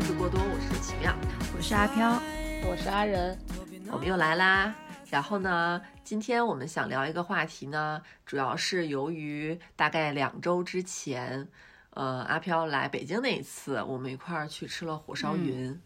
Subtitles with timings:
[0.00, 1.14] 好，这里是相似过多，我是奇妙，
[1.54, 2.22] 我是阿飘，
[2.64, 3.38] 我是阿仁，
[3.92, 4.74] 我们又来啦。
[5.10, 11.46] 然后呢，今天我们想聊一个话题呢，主要是由于大概两周之前，
[11.90, 15.78] 呃，阿飘来北京那一次，我们一块儿去吃了火烧云。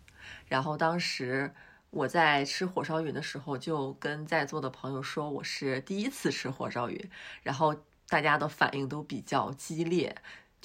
[0.46, 1.52] 然后当时
[1.91, 7.10] 我在吃火烧云的时候，就跟在座的朋友说我是第一次吃火烧云，
[7.42, 7.74] 然后
[8.08, 10.14] 大家的反应都比较激烈。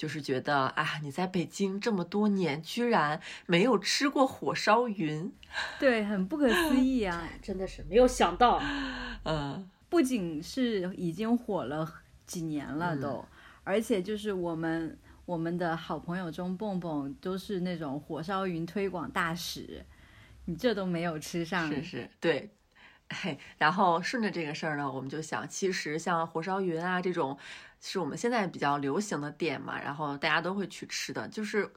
[0.00, 5.30] 就是觉得啊，你在北京这么多年，居然没有吃过火烧云，
[5.78, 8.62] 对，很不可思议啊， 真的是没有想到。
[9.24, 11.86] 嗯，不仅是已经火了
[12.24, 13.22] 几年了都，
[13.62, 19.84] 而且就是我们我们的好朋友中蹦蹦都是那种火烧云推广大使，
[20.46, 22.48] 你这都没有吃上，是是，对。
[23.12, 27.36] 嘿，然后顺着这个事儿呢，我们就想，其实像火烧云啊这种，
[27.80, 31.26] 是我们现在比较流行的店嘛，然后大家都会去吃的。
[31.28, 31.70] 就是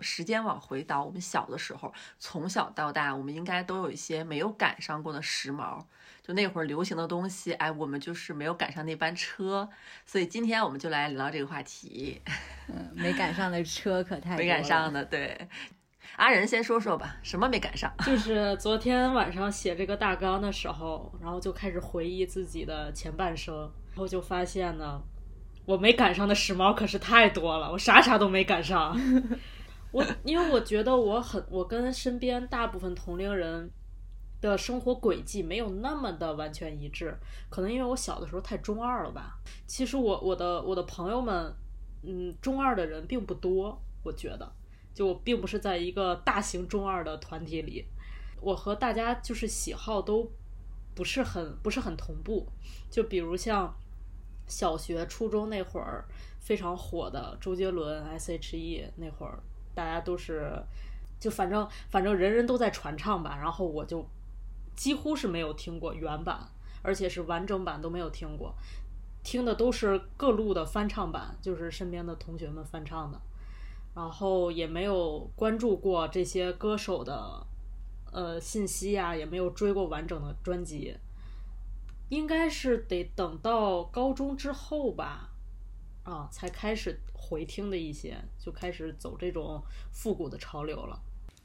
[0.00, 5.84] 时间往回倒，我们小的时候，从小到大，我们应该都有一些没有赶上过的时髦，
[6.22, 9.68] 就那会儿流行的东西，哎，我们就是没有赶上那班车。
[10.06, 12.22] 所以今天我们就来聊这个话题。
[12.68, 15.48] 嗯，没赶上的车可太没赶上的，对。
[16.16, 17.92] 阿仁先说说吧，什么没赶上？
[18.06, 23.56] 就是昨天晚上写这个大纲的时候，然后就开始回忆自己的前半生，
[23.88, 25.00] 然后就发现呢，
[25.68, 28.98] 我没赶上的时髦可是太多了，我啥啥都没赶上。
[29.92, 33.70] 我因为我觉得我很，我跟身边大部分同龄人
[34.40, 37.14] 的生活轨迹没有那么的完全一致，
[37.50, 39.38] 可能因为我小的时候太中二了吧。
[39.66, 41.54] 其实我我的我的朋友们，
[42.02, 44.50] 嗯，中二的人并不多，我觉得。
[44.94, 47.84] 就我并不是在一个大型中二的团体里，
[48.40, 50.32] 我和大家就是喜好都
[50.94, 52.48] 不是很不是很同步。
[52.90, 53.76] 就比如像
[54.48, 56.04] 小学、初中那会儿
[56.40, 59.38] 非常火的周杰伦、S.H.E 那会儿，
[59.74, 60.52] 大家都是
[61.20, 64.04] 就反正反正人人都在传唱吧，然后我就
[64.74, 66.48] 几乎是没有听过原版，
[66.82, 68.54] 而且是完整版都没有听过，
[69.22, 73.20] 听的都是各路的翻唱版，就是身边的同学们翻唱的。
[73.94, 77.44] 然后也没有关注过这些歌手的
[78.12, 80.96] 呃信息呀，也没有追过完整的专辑，
[82.08, 85.30] 应该是得等到高中之后吧，
[86.04, 90.98] 啊，才开始回听的一些，就开始走这种复古的潮流了。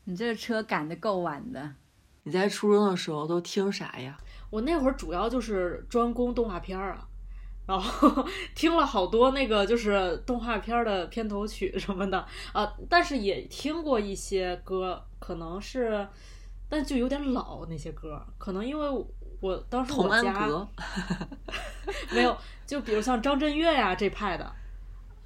[0.06, 1.76] 你这车赶得够晚的。
[2.24, 4.18] 你在初中的时候都听啥呀？
[4.50, 7.08] 我那会儿主要就是专攻动画片儿啊。
[7.66, 8.26] 然后
[8.56, 16.06] 听了好多那个就是动画片的片头曲什么的啊，但是也听过一些歌，可能是，
[16.68, 19.06] 但就有点老那些歌，可能因为
[19.44, 20.48] 我当时我家
[22.16, 24.50] 没有，就比如像张震岳呀这派的，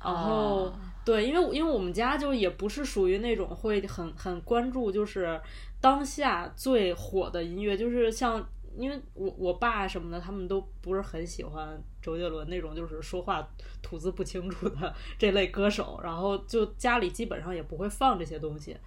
[0.03, 0.73] 然后
[1.05, 5.39] 对，因为因为我们家就也不是属于那种会很很关注就是
[5.79, 8.43] 当下最火的音乐，就是像。
[8.79, 13.43] 因为我我爸什么的，他们都不是很喜欢周杰伦那种，就是说话
[13.81, 18.77] 吐字不清楚的这类歌手，然后就家里基本上也不会放这些东西。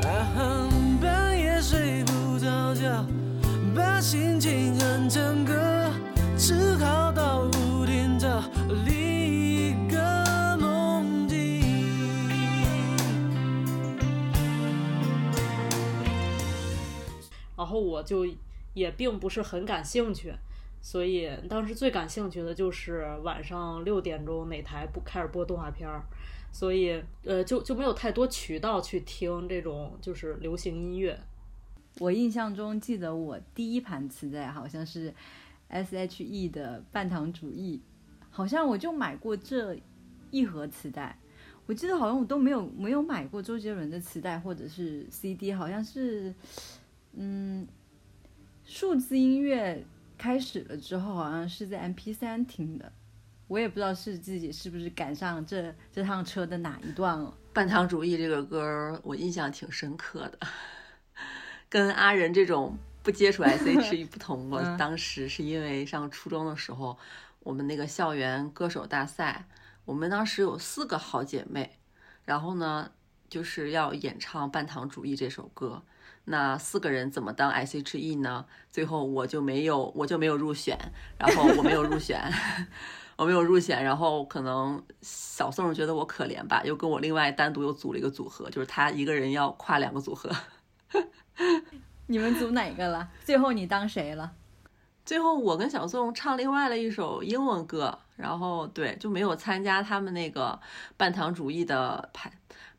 [0.00, 0.77] 半
[4.10, 5.92] 心情很整个，
[6.38, 8.42] 只好到屋顶找
[8.86, 11.60] 另一个梦境。
[17.54, 18.26] 然后我就
[18.72, 20.32] 也并不是很感兴趣，
[20.80, 26.02] 所以当时最感兴趣的就是晚上六点钟哪台不开始播动画片儿，
[26.50, 31.20] 所以呃就就没有太多渠道去听这种就是流行音乐。
[31.98, 35.14] 我印象中记得我第一盘磁带好像是
[35.68, 37.80] S.H.E 的《半糖主义》，
[38.30, 39.76] 好像我就买过这
[40.30, 41.18] 一盒磁带。
[41.66, 46.34] 我记得好像我都没有没有买过周杰伦的磁带或者是 C.D，好像是。
[47.20, 47.66] 嗯，
[48.64, 49.84] 数字音乐
[50.16, 52.92] 开始了之后，好像是在 M P 三听的，
[53.48, 57.36] 我也不知道是自己是不是赶上这这趟车的哪一段了。
[57.52, 60.38] 半糖主义这个歌我印象挺深刻的，
[61.68, 66.98] 跟阿仁这种不接触 S H E 不同，我当时是因为上初中的时候，
[67.40, 69.46] 我们那个校园歌手大赛，
[69.84, 71.78] 我们当时有四个好姐妹，
[72.24, 72.90] 然后呢
[73.28, 75.82] 就是要演唱半糖主义这首歌。
[76.30, 78.44] 那四个人怎么当 S.H.E 呢？
[78.70, 80.78] 最后我就没有，我就没有入选，
[81.18, 82.20] 然后我没有入选，
[83.16, 90.30] 我没有入选，然后可能小宋觉得我可怜吧，又跟我另外单独又组了一个组合，就是他一个人要跨两个组合。
[92.06, 93.08] 你们组哪个了？
[93.24, 94.32] 最后你当谁了？
[95.04, 100.58] 最后我跟小宋唱另外了一首英文歌，然后对就没有参加他们那个
[100.96, 102.30] 半糖主义的排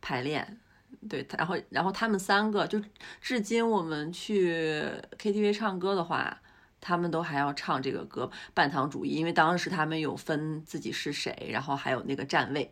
[0.01, 0.59] 排练。
[1.07, 2.81] 对，然后然后他们三个就
[3.21, 4.85] 至今我们去
[5.17, 6.41] KTV 唱歌的话，
[6.81, 12.71] 他们都还要唱这个歌《半糖主义》，因为当时他们有分自己是谁，然后还有那个站位。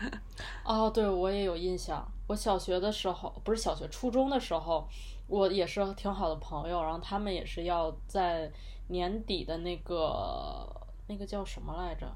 [0.62, 2.06] 哦，对，我也有印象。
[2.26, 4.88] 我小学的时候，不是小学，初中的时候，
[5.26, 8.50] 我也是挺好的朋友，然后他们也是要在
[8.88, 10.66] 年底的那个
[11.06, 12.10] 那个叫什么来着？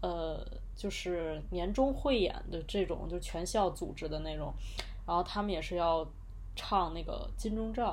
[0.00, 0.44] 呃，
[0.74, 4.52] 就是年终汇演的这种，就全校组织的那种，
[5.06, 6.04] 然后他们也是要
[6.56, 7.92] 唱那个《金钟罩》。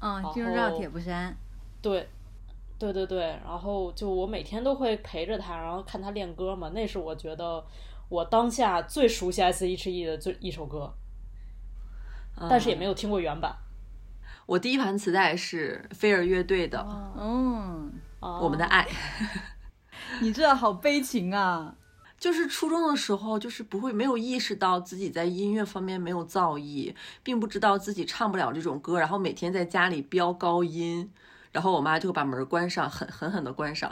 [0.00, 1.32] 嗯，《金钟罩铁布衫》。
[1.80, 2.06] 对，
[2.78, 7.64] 对对对，然后就我每天都会陪着他，然后看他练歌嘛，那是我觉得。
[8.08, 10.94] 我当下最熟悉 S.H.E 的最一首歌，
[12.48, 13.56] 但是也没有听过原版。
[14.46, 16.78] 我第一盘磁带是飞儿乐队的，
[17.18, 18.86] 嗯，我们的爱。
[20.22, 21.74] 你这好悲情啊！
[22.16, 26.94] 就是初中的时候，就是不会没有意识到自己在音乐方面没有造诣，
[27.24, 31.10] 并不知道自己唱不了这种歌，然后每天在家里飙高音，
[31.50, 33.90] 然后我妈就会把门关上，狠狠狠的关上。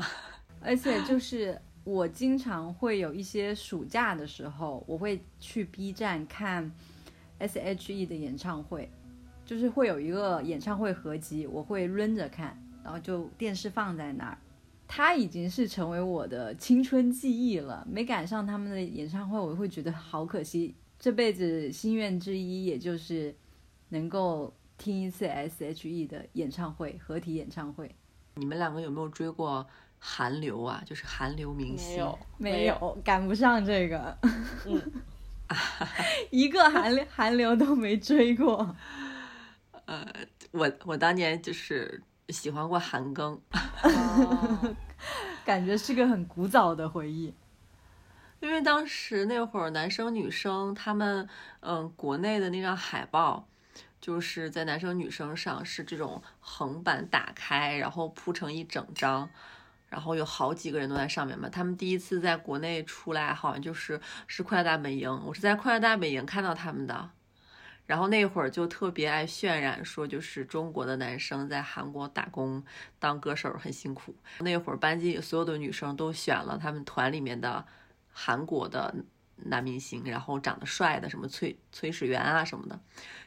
[0.60, 1.60] 而且就是。
[1.84, 6.72] 我经常会有一些暑假的时候，我会去 B 站看
[7.38, 8.90] S.H.E 的演唱会，
[9.44, 14.38] 就是会有一个演唱会合集，我会抡着看，然后就电视放在那儿，
[14.88, 17.86] 它已经是成为我的青春记忆了。
[17.90, 20.74] 没赶上他们的演唱会，我会觉得好可惜。
[20.98, 23.34] 这辈子心愿之一，也就是
[23.90, 27.94] 能够听一次 S.H.E 的演唱会合体演唱会。
[28.36, 29.66] 你们两个有没有追过？
[30.06, 34.18] 韩流啊，就是韩流明星，没有，没有，赶不上这个，
[36.30, 38.76] 一个韩流韩流都没追过。
[39.86, 40.06] 呃，
[40.50, 43.38] 我我当年就是喜欢过韩庚，
[45.42, 47.32] 感觉是个很古早的回忆。
[48.40, 51.26] 因为当时那会儿男生女生他们，
[51.60, 53.48] 嗯，国内的那张海报，
[54.02, 59.30] 就是在男生女生上是这种横版打开，然后铺成一整张。
[59.94, 67.10] 然后有好几个人都在上面嘛，他们第一次在国内出来，好像就是是快乐大本营，我是在快乐大本营看到他们的。
[67.86, 72.64] 然后那会儿就特别爱渲染说，就是中国的男生在韩国打工
[72.98, 74.16] 当歌手很辛苦。
[74.40, 77.64] 那会儿班级里所有的女生都选了他们团里面的
[78.10, 78.92] 韩国的
[79.36, 82.80] 男明星，然后长得帅的，什么崔崔始源啊什么的，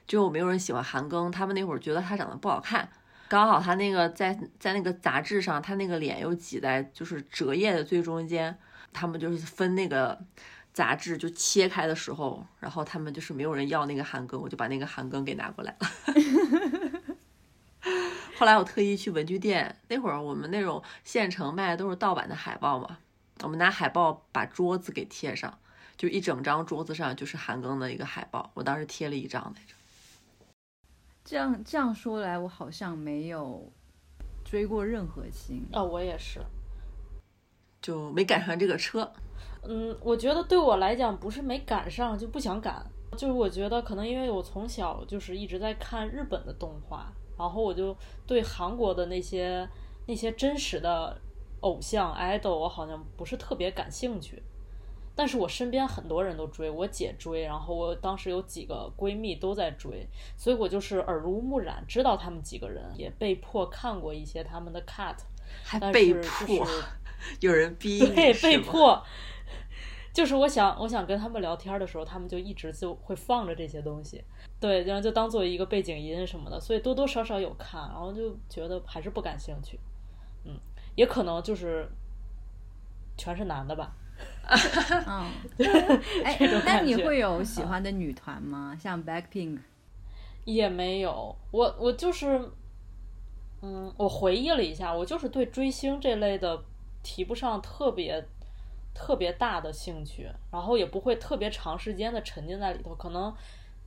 [0.06, 2.90] 就没有人喜欢韩庚，他们那会儿觉得他长得不好看。
[3.30, 8.58] 刚好他那个在在那个杂志上，他那个脸又挤在就是折页的最中间，
[8.94, 10.18] 他们就是分那个
[10.74, 15.88] 杂志就切开的时候，然后他们就是没有人要那个韩庚，我就把那个韩庚给拿过来了。
[18.38, 23.00] 后来我特意去文具店，那会儿我们那种县城卖的都是盗版的海报嘛，
[23.42, 25.58] 我们拿海报把桌子给贴上，
[25.98, 29.74] 就一整张桌子上就是韩庚的一个海报，我当时贴了一张来着。
[31.28, 33.70] 这样这样说来，我好像没有
[34.46, 36.40] 追过任何星啊，我也是，
[37.82, 39.12] 就没赶上这个车。
[39.64, 42.82] 嗯，我觉得对我来讲不是没赶上，就不想赶。
[43.18, 47.94] 就是我觉得可能因为我从小就是一直在看日本的动画，然后我就
[48.26, 49.68] 对韩国的那些
[50.06, 51.20] 那些真实的
[51.60, 54.42] 偶像 idol，我好像不是特别感兴趣。
[55.18, 60.08] 但是我身边很多人都追，我姐追，然后我当时有几个闺蜜都在追，
[60.38, 65.16] 所以我就是耳濡目染，知道他们几个人，也被迫看过一些他们的 cut，
[65.64, 66.68] 还被迫
[67.40, 69.04] 有人逼对，被迫，
[70.14, 74.24] 就是我想我想跟他们聊天的时候，他们就一直就会放着这些东西，
[74.60, 79.80] 对，然后就当做一个背景音什么的，所以多多少少有看，然后就觉得还是不感兴趣，
[80.46, 80.56] 嗯，
[80.94, 81.90] 也可能就是
[83.18, 83.96] 全是男的吧。
[85.06, 85.32] 嗯，
[86.24, 88.76] 哎，那你会有喜欢的女团吗？
[88.80, 89.60] 像 Blackpink？
[90.46, 92.50] 也没有，我我就是，
[93.62, 96.64] 嗯，我回忆了一下，我就是对追星这类的
[97.04, 98.26] 提不上特别
[98.94, 102.96] 特别大的兴趣，然后也不会特别长时间的沉浸在里头。
[102.96, 103.34] 可能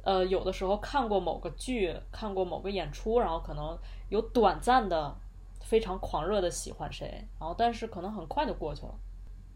[0.02, 3.79] 呃，有的时候看过某个剧，看过某个演出，然后可能
[4.11, 5.17] 有短暂的
[5.62, 8.95] 非常狂热的喜欢谁，然后但是可能很快就过去了。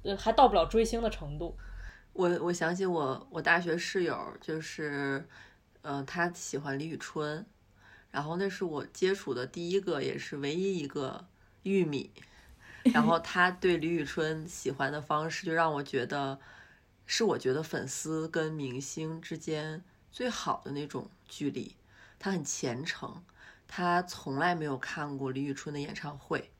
[0.05, 1.57] 呃，还到不了追星的程度。
[2.13, 5.27] 我我想起我我大学室友，就是，
[5.83, 7.45] 呃，他喜欢李宇春，
[8.13, 11.27] 然后那是我接触的第一个也是唯一一个
[11.65, 12.13] 玉米，
[12.85, 16.39] 然后他对李宇春喜欢的方式，就让我觉得，
[17.07, 19.83] 是我觉得粉丝跟明星之间
[20.13, 21.75] 最好的那种距离。
[22.19, 23.25] 他很虔诚，
[23.67, 26.51] 他从来没有看过李宇春的演唱会。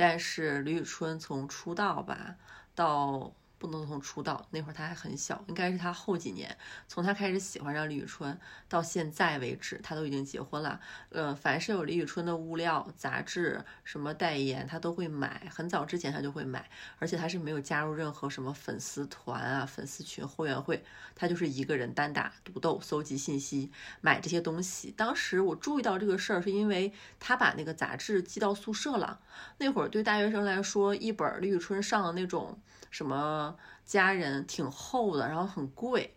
[0.00, 2.34] 但是李宇春从出道吧
[2.74, 3.36] 到。
[3.60, 6.56] 不能从出道那会儿他还很小，应该是他后几年，
[6.88, 8.36] 从他开始喜欢上李宇春
[8.70, 10.80] 到现在为止，他都已经结婚了。
[11.10, 15.46] 呃，凡是有李宇春的物料、杂志、什么代言，他都会买。
[15.54, 20.82] 很早之前他就会买，而且他是没有加入任何什么粉丝团啊、粉丝群、会员会，
[21.14, 24.90] 他就是一个人单打独斗，搜集信息，买这些东西。
[24.90, 29.20] 当时我注意到这个事儿，是因为他把那个杂志寄到宿舍了。
[29.58, 32.58] 那会儿对大学生来说，一本李宇春上的那种。
[32.90, 36.14] 什么家人挺厚的，然后很贵，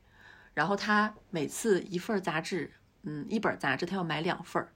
[0.53, 4.73] 然后他每次一份杂志，嗯，一本杂志他要买两份儿，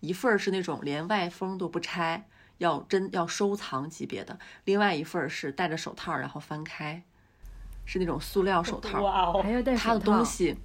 [0.00, 2.26] 一份是那种连外封都不拆，
[2.58, 7.02] 要真要收藏级别的，另外一份是戴着手套然后翻开，
[7.84, 10.56] 是那种塑料手套，还要戴他的东西，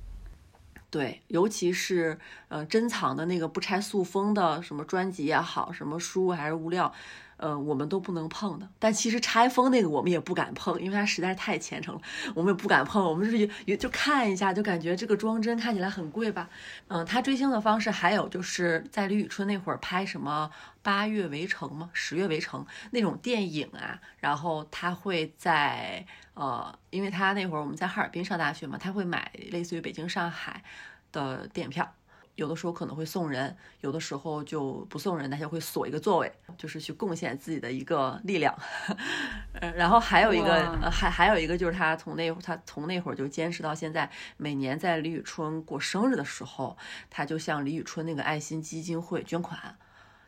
[0.90, 2.18] 对，尤其是
[2.48, 6.94] 呃珍藏的那个不拆塑封的什么专辑也好，什么书还是物料。
[7.40, 8.70] 呃，我们都不能碰的。
[8.78, 12.02] 但其实拆封那个我们也不敢碰，因为它实在是太虔诚了，
[12.36, 13.04] 我们也不敢碰。
[13.04, 16.50] 我们是也就看一下，就感觉这个装帧看起来很贵吧。
[16.88, 20.50] 嗯，他追星的方式还有就是在李宇春那会儿拍什么
[20.82, 21.90] 《八月围城》吗？
[21.96, 30.64] 《十月围城》那种电影啊，然后他会在呃，因为他那会儿我们在哈尔滨上大学嘛，他会买类似于北京、上海
[31.12, 31.94] 的电影票。
[32.40, 38.58] 有的时候可能会送人，有的时候就不送人，他就会锁一个座位，就是去贡献自己的一个力量。
[39.60, 46.78] 呃，然后还有一个，呃，还还有一个就是他从那他从那会儿就坚持到现在，每年在李宇春过生日的时候，
[47.10, 49.78] 他就向李宇春那个爱心基金会捐款。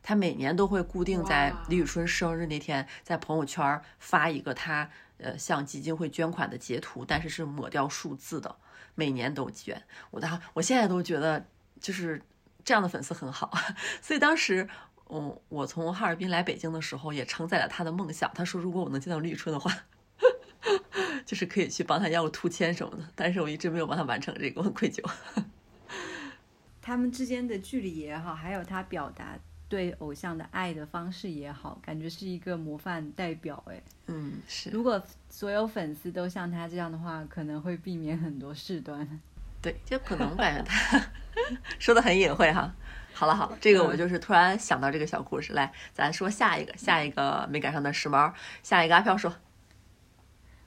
[0.04, 8.58] 他每年都会固定在李宇春生日那天，在朋友圈发一个他呃向基金会捐款的截图，但是是抹掉数字的，
[8.96, 9.82] 每年都捐。
[10.10, 11.46] 我的，我现在都觉得。
[11.82, 12.22] 就是
[12.64, 13.52] 这样的粉丝很好，
[14.02, 14.70] 所以当时，
[15.10, 18.32] 嗯，我从哈尔滨来北京的时候，也承载了他的梦想。
[18.34, 19.76] 他说，如果我能见到李宇春的话，
[21.26, 23.04] 就是可以去帮他要个图签什么的。
[23.16, 25.04] 但是我一直没有帮他完成这个，我很愧疚。
[26.82, 33.64] 他们之间的距离也好，还有他表达对偶像的爱的方式也好，感觉是一个模范代表。
[33.68, 34.70] 哎，嗯，是。
[34.70, 39.20] 如果所有粉丝都像他这样的话，可能会避免很多事端。
[39.62, 41.00] 对，就可能感觉他
[41.78, 42.74] 说的很隐晦哈。
[43.14, 49.32] 好了好，这个我就是突然想到这个小故事，来，咱说下一个，下一个没赶上的时髦，下一个阿飘说。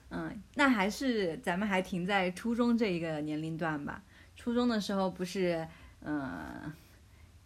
[0.09, 4.01] 嗯，那还是咱们还停在初中这一个年龄段吧。
[4.37, 5.67] 初中的时候不是，
[6.01, 6.71] 嗯，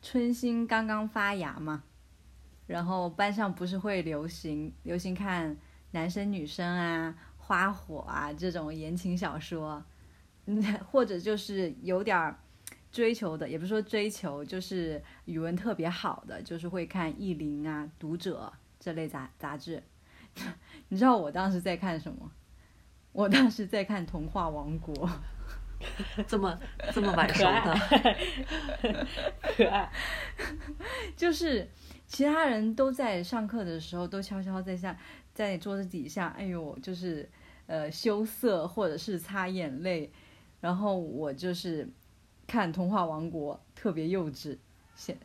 [0.04, 1.82] 春心刚刚发芽嘛，
[2.68, 5.58] 然后班上不是会流行流行看
[5.92, 9.84] 男生女生啊、花火啊这种言情小说。
[10.92, 12.40] 或者就是有点儿
[12.92, 19.84] 追求的，也不是说追求，就是语文特别好的，就是会看《意林》啊、《读者》这类杂杂志。
[20.90, 22.32] 你知道我当时在看什么？
[23.12, 24.96] 我当时在看《童话王国》，
[26.28, 26.58] 这么
[26.94, 27.76] 这么晚熟的，
[29.42, 29.92] 可爱。
[31.16, 31.68] 就是
[32.06, 34.98] 其他人都在上课的时候，都悄悄在下
[35.34, 37.28] 在桌子底下，哎呦，就是
[37.66, 40.12] 呃羞涩，或者是擦眼泪。
[40.62, 41.90] 然后我就是
[42.48, 44.58] 看《童话王国》，特别幼稚，
[44.96, 45.18] 现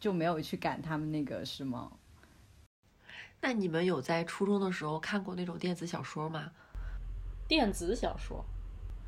[0.00, 1.88] 就没有去赶他们那个时髦。
[3.40, 6.50] 那你们有在初中的时候看过那种电子小说吗？
[7.46, 8.44] 电子小说，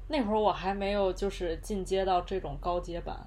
[0.08, 3.26] 那会儿我还没有就是进阶到这种高阶版。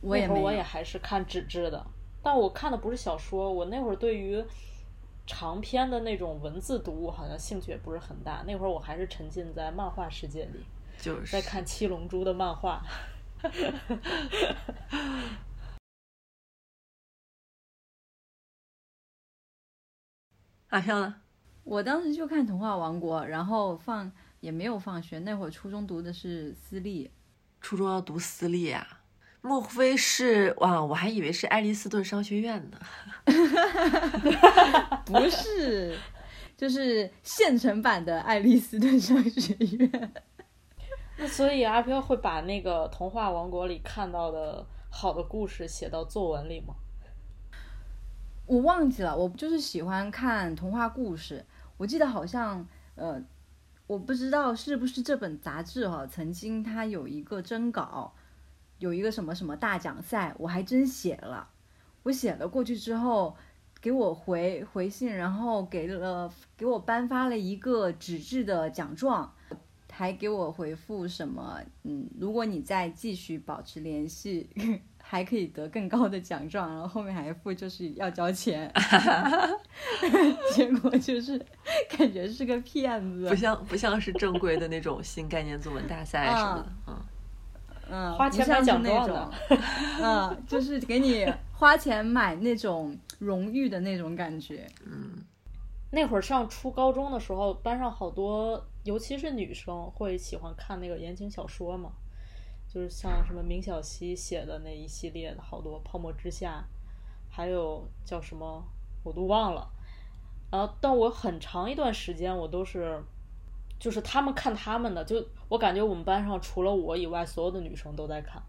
[0.00, 1.84] 我也我也还是看纸质的，
[2.22, 3.52] 但我看的不是小说。
[3.52, 4.42] 我那会儿对于
[5.26, 8.42] 长篇的那种文字读物好像兴趣也不是很大。
[8.46, 10.64] 那会儿我还是沉浸在漫画世界里。
[11.00, 12.82] 就是在看《七龙珠》的漫画。
[20.68, 21.16] 阿飘呢？
[21.64, 25.18] 我当时就看《童话王国》，然后放也没有放学。
[25.20, 27.10] 那会儿初中读的是私立，
[27.60, 29.00] 初中要读私立啊？
[29.42, 30.84] 莫非是哇？
[30.84, 32.78] 我还以为是爱丽斯顿商学院呢。
[35.06, 35.98] 不是，
[36.56, 40.12] 就是现成版的爱丽斯顿商学院。
[41.26, 46.74] 所以阿飘会把那个童话王国里看到的好的故事写到作文里吗？
[48.46, 51.44] 我忘记了，我就是喜欢看童话故事。
[51.76, 53.22] 我记得好像，呃，
[53.86, 58.12] 我不知道是不是这本杂志哈，曾经它有一个征稿，
[58.78, 61.48] 有一个什么什么大奖赛，我还真写了。
[62.02, 63.36] 我写了过去之后，
[63.80, 69.32] 给我回回信，然后给了给我颁发了一个纸质的奖状。
[70.00, 71.60] 还给我回复什么？
[71.82, 74.48] 嗯，如果你再继续保持联系，
[74.96, 78.72] 还可以得更高的奖状，然后后面还附就是要交钱，
[80.56, 81.38] 结果就是
[81.90, 86.96] 感觉是个骗子，不像不像是正规的那种新概念作文大赛什么的，嗯
[87.90, 89.30] 嗯，花钱买奖状的，
[90.02, 95.22] 嗯，就是给你花钱买那种荣誉的那种感觉，嗯。
[95.92, 101.92] 那会儿上初高中的时候，班上好多，尤其是女生会喜欢看那个言情小说嘛，
[102.66, 106.64] 就是像什么明晓溪写的那一系列的好多《泡沫之夏》，
[107.32, 108.64] 还有叫什么
[109.04, 109.70] 我都忘了。
[110.50, 113.00] 然后，但我很长一段时间我都是，
[113.78, 118.42] 就是他们看他们的，就我感觉我们班上除了我以外，所有的女生都在看。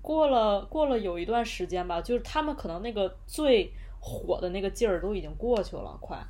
[0.00, 6.24] 过了过了有一段时间吧，就是他们可能那个最火的那个劲儿都已经过去了，快。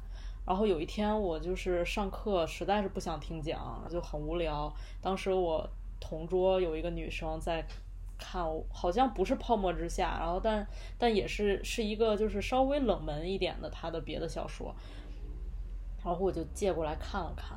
[0.50, 4.74] 然后有一天，我就是上课实在是不想听讲，就很无聊。
[5.00, 5.64] 当时我
[6.00, 7.64] 同桌有一个女生在
[8.18, 10.66] 看，好像不是《泡沫之夏》，然后但
[10.98, 14.74] 但也是是一个就是稍微冷门一点的她的别的小说。
[16.04, 17.56] 然后我就借过来看了看。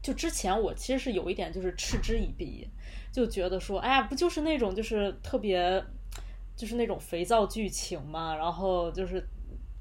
[0.00, 2.66] 就之前我其实是有一点就是嗤之以鼻，
[3.12, 5.84] 就觉得说，哎呀，不就是那种就是特别
[6.56, 9.22] 就是那种肥皂剧情嘛，然后就是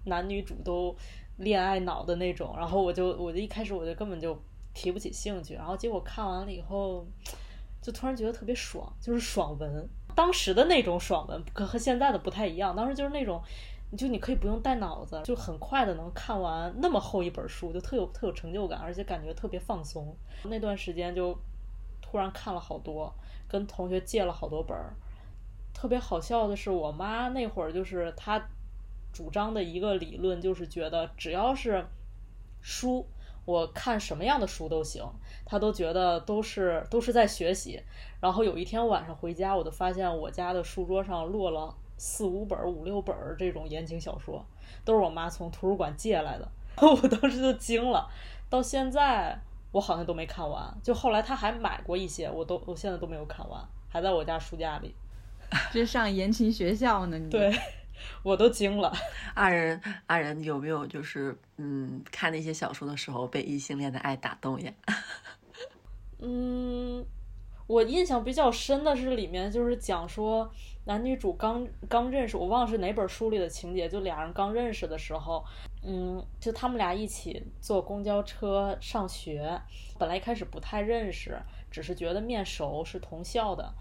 [0.03, 0.93] 男女主都。
[1.39, 4.37] 恋爱脑的那种，然后我就我就一开始我就根本就
[4.73, 7.05] 提不起兴趣，然后结果看完了以后，
[7.81, 9.89] 就突然觉得特别爽，就是爽文。
[10.15, 12.75] 当时的那种爽文，可和现在的不太一样。
[12.75, 13.41] 当时就是那种，
[13.97, 20.13] 就你可以不用带脑子，就很快的能看完那么厚一本书，就特有特有成就感，而且感觉特别放松。
[20.43, 21.37] 那段时间就
[22.01, 23.13] 突然看了好多，
[23.47, 24.93] 跟同学借了好多本儿。
[25.73, 28.49] 特别好笑的是，我妈那会儿就是她。
[29.11, 31.85] 主张的一个理论就是觉得只要是
[32.61, 33.05] 书，
[33.45, 35.03] 我看什么样的书都行，
[35.45, 37.81] 他都觉得都是都是在学习。
[38.21, 44.45] 然后有一天晚上回家，我就发现我家的书桌上落了四五本、五六本这种言情小说，
[44.85, 46.47] 都是我妈从图书馆借来的。
[46.81, 48.09] 我当时就惊了，
[48.49, 49.37] 到现在
[49.71, 50.73] 我好像都没看完。
[50.81, 54.95] 就后来他还买过一些，我都我现在都没有看完，还在我家书架里。
[55.73, 57.17] 这上言情学校呢？
[57.17, 57.51] 你对。
[58.23, 58.91] 我都惊了，
[59.33, 64.71] 阿仁，阿仁有没有就是嗯，看那些小说的时候被异性恋的爱打动呀？
[66.21, 67.05] 嗯，
[67.67, 70.51] 我印象比较深的是里面就是讲说
[70.85, 75.45] 男女主刚刚认识，我忘了是哪本书里的情节，就俩人刚认识的时候，
[75.83, 79.61] 嗯，就他们俩一起坐公交车上学，
[79.97, 83.73] 本来一开始不太认识，只是觉得面熟，是同校的。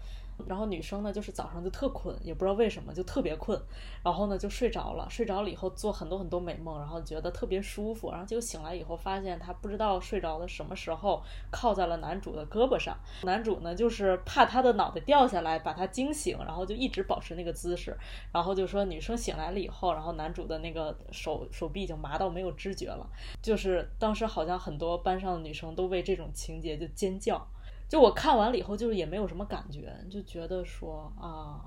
[0.47, 3.59] 然后女生呢，就是早上就特困，也不知道为什么就特别困，
[4.03, 11.21] 然后呢就睡着了，睡着了以后做很多很多美梦，然后觉得特别舒服，然后结果醒来以后发现她不知道睡着的什么时候
[11.51, 17.97] 靠在了男主的胳膊上，男主呢就是怕她的脑袋掉下来把她惊醒，然后就一直保持那个姿势，
[18.31, 23.07] 然后就说女生醒来了以后，然后男主的那个手手臂已经麻到没有知觉了，
[23.41, 27.45] 就是当时好像很多班上的女生都为这种情节就尖叫。
[27.89, 31.59] 就我看完了以后，就是也没有什么感觉，就觉得说啊，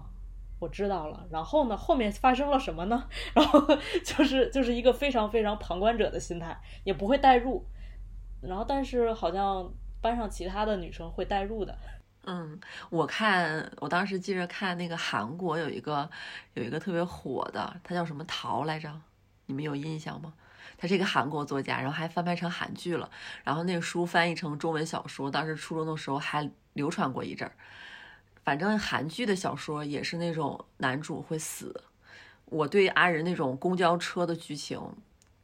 [0.61, 1.27] 我知道了。
[1.31, 3.09] 然后呢，后面发生了什么呢？
[3.35, 3.61] 然后
[4.05, 7.67] 就是就是一个非常非常旁观者的心态，也不会代入。
[8.41, 9.69] 然后，但是好像
[10.01, 11.77] 班上其他的女生会代入的。
[12.25, 16.09] 嗯，我看我当时记着看那个韩国有一个
[16.55, 18.89] 有一个特别火的，他叫什么桃来着？
[19.47, 20.33] 你们有印象吗？
[20.83, 23.09] 他是一个韩国作家，然后还翻拍成韩剧了。
[23.45, 27.55] 然后那个书翻译成中文小说，当时初中的时候还流传过一阵儿。
[28.43, 31.85] 反正韩剧的小说也是那种男主会死。
[32.47, 34.81] 我对阿仁那种公交车的剧情。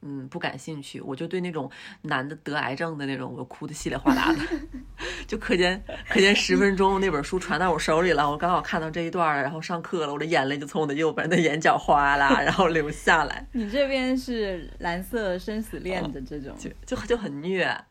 [0.01, 1.69] 嗯，不感兴趣，我就对那种
[2.03, 4.39] 男的得癌症的那种，我哭的稀里哗啦的。
[5.27, 13.47] 就课间课间十分钟，那本书传到我手里了，我刚好看到这一段了，然后上课了，我的眼泪就从我的右边的眼角哗啦，然后流下来。
[13.53, 17.85] 你这边是蓝色生死恋的这种，就就就很虐啊。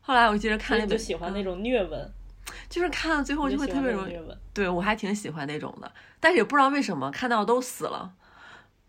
[0.00, 2.10] 后来我接着看那就喜欢那种虐文，
[2.70, 4.18] 就是看到最后就会特别容易。
[4.54, 8.10] 对我还挺喜欢那种的，但是也不知道为什么看到都死了，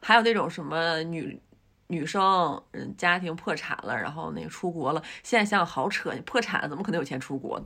[0.01, 1.37] 还有那种什么女。
[1.91, 5.01] 女生，嗯，家庭破产了，然后那个出国了。
[5.23, 7.65] 现在想想好扯，破产怎么可能有钱出国呢？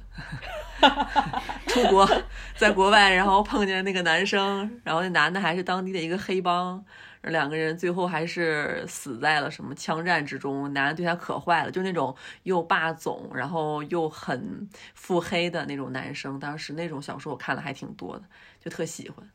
[1.68, 2.10] 出国，
[2.56, 6.82] 在国外，然后碰见那个男生，然后那男的还是当地的一个黑帮，
[7.24, 10.72] 两个人最后还是死在了什么枪战之中。
[10.72, 16.40] 男的对他可坏了，就那种又霸总，然后又很腹黑的那种男生。
[16.40, 18.24] 当时那种小说我看的还挺多的，
[18.64, 19.30] 就特喜欢。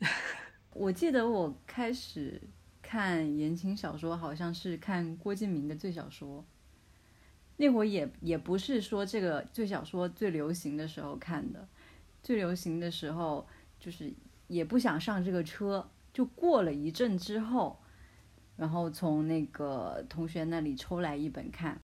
[0.74, 2.40] 我记得我开始。
[2.92, 6.40] 看言情小说好像是看郭敬明的《最小说》，
[7.56, 11.66] 那会儿也也不是说这个《最小说》最流行的时候看的，
[12.22, 13.48] 最流行的时候
[13.80, 14.12] 就是
[14.46, 17.80] 也不想上这个车，就过了一阵之后，
[18.56, 21.80] 然后从那个同学那里抽来一本看。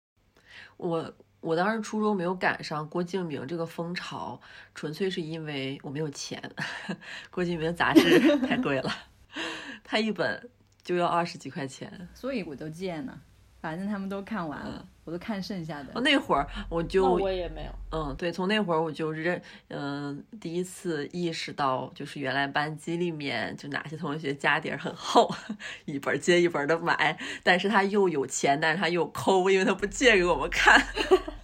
[0.75, 4.41] 我我当时初中没有赶上郭敬明这个风潮，
[4.75, 6.51] 纯粹是因为我没有钱。
[7.31, 8.91] 郭敬明杂志太贵了，
[9.85, 10.49] 他一本
[10.87, 13.19] 就要二十几块钱，所以我都借呢。
[13.59, 15.99] 反正他们都看完了，我都看剩下的。
[15.99, 17.71] 那会儿我就我也没有。
[17.91, 25.29] 嗯，对，从那会儿我就认，嗯，第一次意识到，就是原来班级里面就哪些同学家底儿很厚，
[25.83, 30.81] 一本接一本的买，但是他又有钱，但是他又抠，因为他不借给我们看。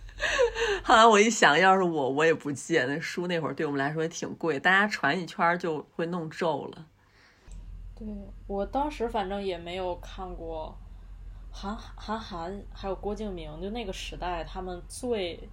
[0.84, 2.86] 后来我一想，要是我，我也不借。
[2.86, 6.86] 那书那会儿对我们来说也挺贵，大家传一圈就会弄皱了。
[7.96, 8.08] 对
[8.48, 10.76] 我当时反正也没有看过。
[11.56, 15.48] 韩韩寒还有郭敬明，就那个时代，他们最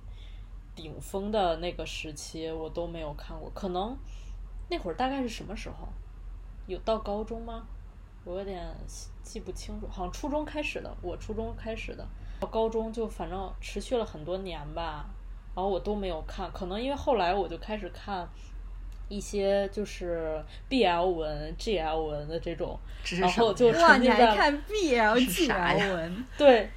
[0.74, 3.50] 顶峰的那个时期，我都没有看过。
[3.50, 3.94] 可能
[4.70, 5.86] 那会儿大概是什么时候？
[6.66, 7.66] 有到高中吗？
[8.24, 8.74] 我有点
[9.22, 10.90] 记不清楚，好像初中开始的。
[11.02, 12.08] 我初中开始的，
[12.50, 15.04] 高中就反正持续了很多年吧。
[15.54, 18.26] 然后我都没有看，可能因为后来我就开始看。
[19.10, 22.78] 一些就是 B L 文、G L 文的这种，
[23.18, 26.24] 然后就哇，你在看 B L G L 文？
[26.38, 26.70] 对，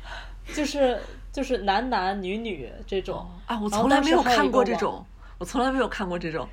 [0.54, 1.00] 就是
[1.32, 5.06] 就是男男女女这种啊，我从来没有看过这种，
[5.38, 6.50] 我从来没有看过这种，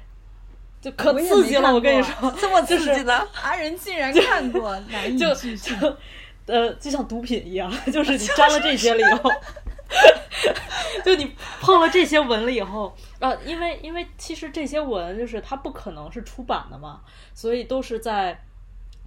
[0.82, 1.72] 就可刺激了。
[1.72, 5.76] 我跟你说， 这么刺激的， 阿仁竟然看过，难以置信。
[6.46, 9.30] 呃，就像毒品一样，就是你沾了这些了以后。
[11.04, 17.00] 就你碰了这些文了以后，啊，因为因为其实这些文就是它不可能是出版的嘛，
[17.34, 18.44] 所以都是在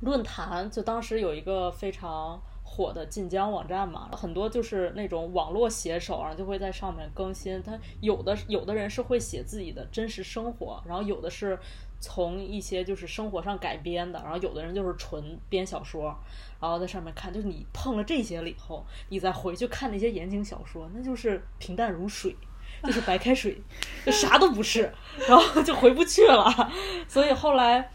[0.02, 0.69] 论坛。
[0.69, 7.62] 就当时有一个非常火的晋江网站嘛，很多就是那种网络写手，然后就会在上面更新。
[7.62, 11.58] 他有的有的人是会写自己的真实生活，然后有的是
[12.04, 16.13] 从一些就是生活上改编的，然后有的人就是纯编小说。
[16.60, 22.36] 然后在上面看，就是你碰了这些了以后，你再回去看那些言情小说，那就是平淡如水，
[22.84, 23.58] 就是白开水，
[24.06, 24.94] 就啥都不是，
[25.28, 26.70] 然后就回不去了。
[27.08, 27.89] 所以后来，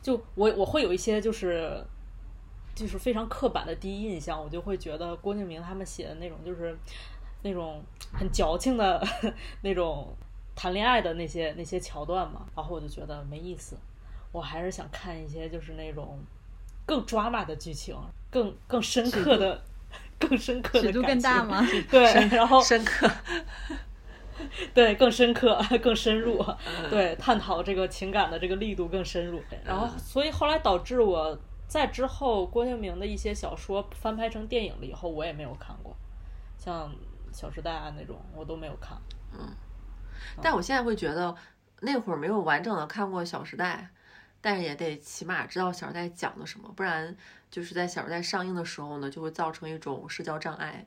[0.00, 1.84] 就我我会有一些就是
[2.74, 6.74] 就是非常刻板的第一印象，我就会觉得郭敬明他们写的那种就是
[7.42, 9.06] 那种很矫情的
[9.60, 10.14] 那种
[10.60, 13.78] 谈恋爱的那些那些桥段嘛，然后我就觉得没意思，
[14.30, 16.18] 我还是想看一些就是那种。
[16.84, 17.96] 更抓马的剧情，
[18.30, 19.62] 更更深刻的，
[20.18, 21.64] 更深刻的尺度更大吗？
[21.88, 22.02] 对，
[22.36, 23.08] 然后深刻，
[24.74, 26.44] 对，更深刻，更深入，
[26.90, 29.40] 对，探讨这个情感的这个力度更深入。
[29.64, 35.96] 然后，所以后来导致我在之后郭敬明的一些小说翻拍成电影了以后，我也没有看过，
[36.58, 36.88] 像
[37.32, 38.98] 《小时代》啊那种，我都没有看。
[39.32, 39.48] 嗯，
[40.42, 41.34] 但我现在会觉得
[41.80, 43.90] 那会儿没有完整的看过《小时代》。
[44.42, 47.14] 但是也得起码知道《小时代》讲的什么，不然
[47.50, 50.86] 就是在《小时代》上映的时候呢，就会造成一种社交障碍，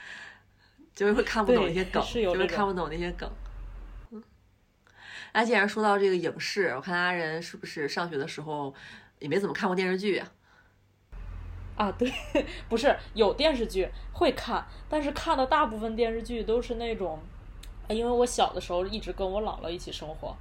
[0.94, 3.26] 就是会看不懂一些梗，就是看不懂那些梗。
[4.10, 4.22] 嗯，
[5.32, 8.74] 那既然说到这个影视，我看阿仁是不是上学的时候
[9.18, 10.28] 也没怎么看过电视剧啊？
[11.76, 12.12] 啊，对，
[12.68, 17.22] 不是有电视剧会看，但是看的大部分电视剧都是那种，
[17.88, 20.34] 因为我小的时候一直跟我姥姥一起生活，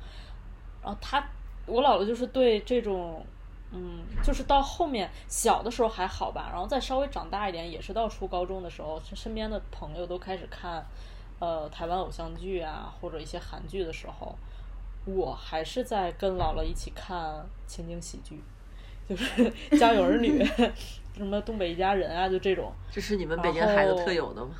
[0.84, 1.24] 然后她。
[1.70, 3.26] 我姥姥就是对这种，
[3.74, 10.82] 嗯，就是到后面小的时候还好吧，然后再稍微长大一点，也是到初高中的时候，身边的朋友都开始看，
[11.40, 14.34] 呃，台湾偶像剧啊，或者一些韩剧的时候，
[15.04, 18.42] 我还是在跟姥姥一起看情景喜剧，
[19.10, 20.40] 就是 《家有儿女
[21.18, 22.72] 》，什么《东北一家人》啊，就这种。
[22.90, 24.52] 这是你们北京孩子特有的吗？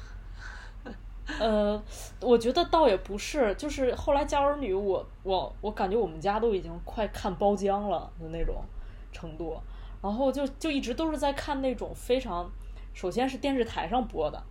[1.40, 1.82] 呃，
[2.22, 8.64] 我觉得倒也不是，就是后来家有儿女，我我我感觉我们家都已经快看包浆了的那种
[9.12, 9.60] 程度，
[10.02, 12.50] 然后就就一直都是在看那种非常，
[12.94, 14.42] 首先是电视台上播的，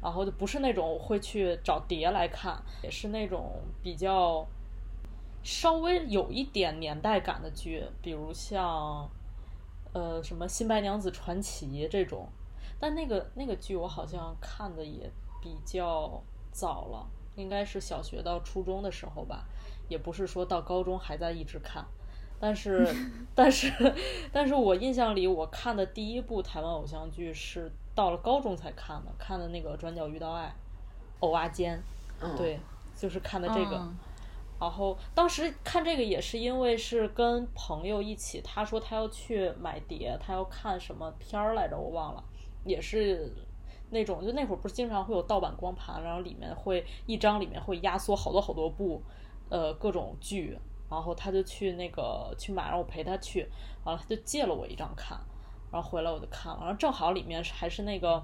[0.00, 4.46] 然后就不是那种会去找碟来看，也是那种比较
[5.42, 9.06] 稍微有一点年代感的剧，比如像
[9.92, 12.26] 呃什么《新白娘子传奇》这种，
[12.80, 15.10] 但那个那个剧我好像看的也。
[15.42, 19.44] 比较早了，应该是小学到初中的时候吧，
[19.88, 21.84] 也不是说到高中还在一直看，
[22.38, 22.86] 但是，
[23.34, 23.72] 但是，
[24.32, 30.46] 但是我印象里我看的第一部台湾偶像剧是到了高中才看的，看的那个《转角遇到爱》，
[31.20, 31.82] 偶啊间，
[32.36, 32.60] 对，
[32.96, 33.84] 就是看的这个，
[34.60, 42.22] 然后当时看这个也是因为是跟朋友一起，他说他要去买碟，他要看什么片儿来着，我忘了，
[42.64, 43.32] 也是。
[43.92, 49.02] 那种就那会儿不是经常会有盗版光盘，然后里面会一张里面会压缩好多好多部，
[49.50, 50.58] 呃各种剧，
[50.90, 53.46] 然后他就去那个去买，然后我陪他去，
[53.84, 55.20] 完了他就借了我一张看，
[55.70, 58.22] 然后回来我就看了，然后正好里面还是那个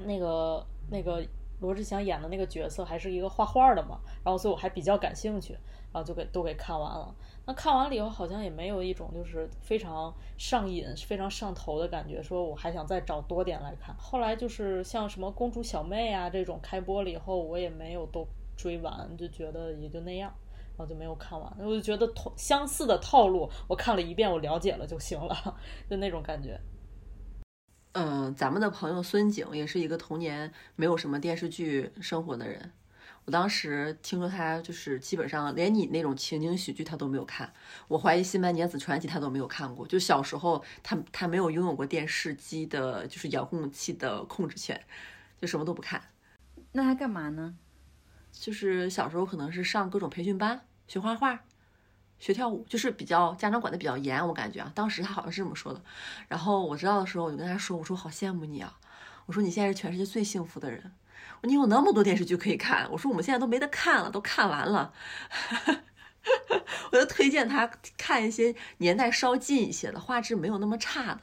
[0.00, 1.24] 那个那个
[1.60, 5.52] 罗志祥演的那个角色还是一个画画的嘛，然后所以我还比较感兴趣，
[5.92, 7.14] 然后就给都给看完了。
[7.48, 13.94] 那看完了以后，好像也没有一种就是非常上瘾、非常上头的感觉，说我还想再找多点来看。
[13.96, 20.34] 后来就是像什么公主小妹啊这种开播了以后，我也没有都追完，就觉得也就那样，
[20.76, 21.56] 然后就没有看完。
[21.60, 25.56] 我就觉得同相似的套路，我看了一遍，我了解了就行了，
[25.88, 26.60] 就那种感觉。
[27.92, 32.72] 嗯，咱们的朋友孙景也是一个童年没有什么电视剧生活的人。
[33.26, 37.52] 我当时听说他就是基本上连你那种情景喜剧他都没有看，
[37.88, 39.84] 我怀疑《新白娘子传奇》他都没有看过。
[39.84, 44.80] 就小时候他他没有拥有过电视机的，就是遥控器的控制权，
[45.40, 46.00] 就什么都不看。
[46.70, 47.56] 那他干嘛呢？
[48.30, 51.40] 就是小时候可能是上各种培训班，学画画，
[52.20, 55.82] 学跳舞，就是比较家长管的比较严，我感觉啊，当时他好像是这么说的。
[56.28, 58.78] 然后我知道的时候，我就跟他说：“我说好羡慕你啊，
[59.24, 60.92] 我说你现在是全世界最幸福的人。”
[61.42, 64.92] 你有那么多电视剧可以看，我说我们现在都没得看了，都看完了。
[66.92, 71.20] 我就推荐他看一些年代稍近一些的，画质没有那么差的。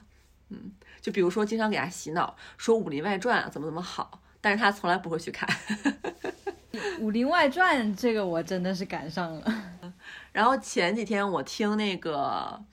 [0.49, 0.71] 嗯，
[1.01, 5.49] 就比如说经常给他洗脑，说《武林外传》怎么怎么好，但是他从来不会去看。
[6.99, 9.63] 《武林外传》这个我真的是赶上了。
[10.31, 12.63] 然后前几天我听那个。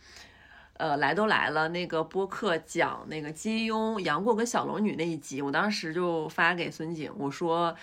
[0.80, 7.76] 呃，来都来了，那个播客讲那个金庸、杨过跟小龙女那一集，我当时就发给孙景，我说，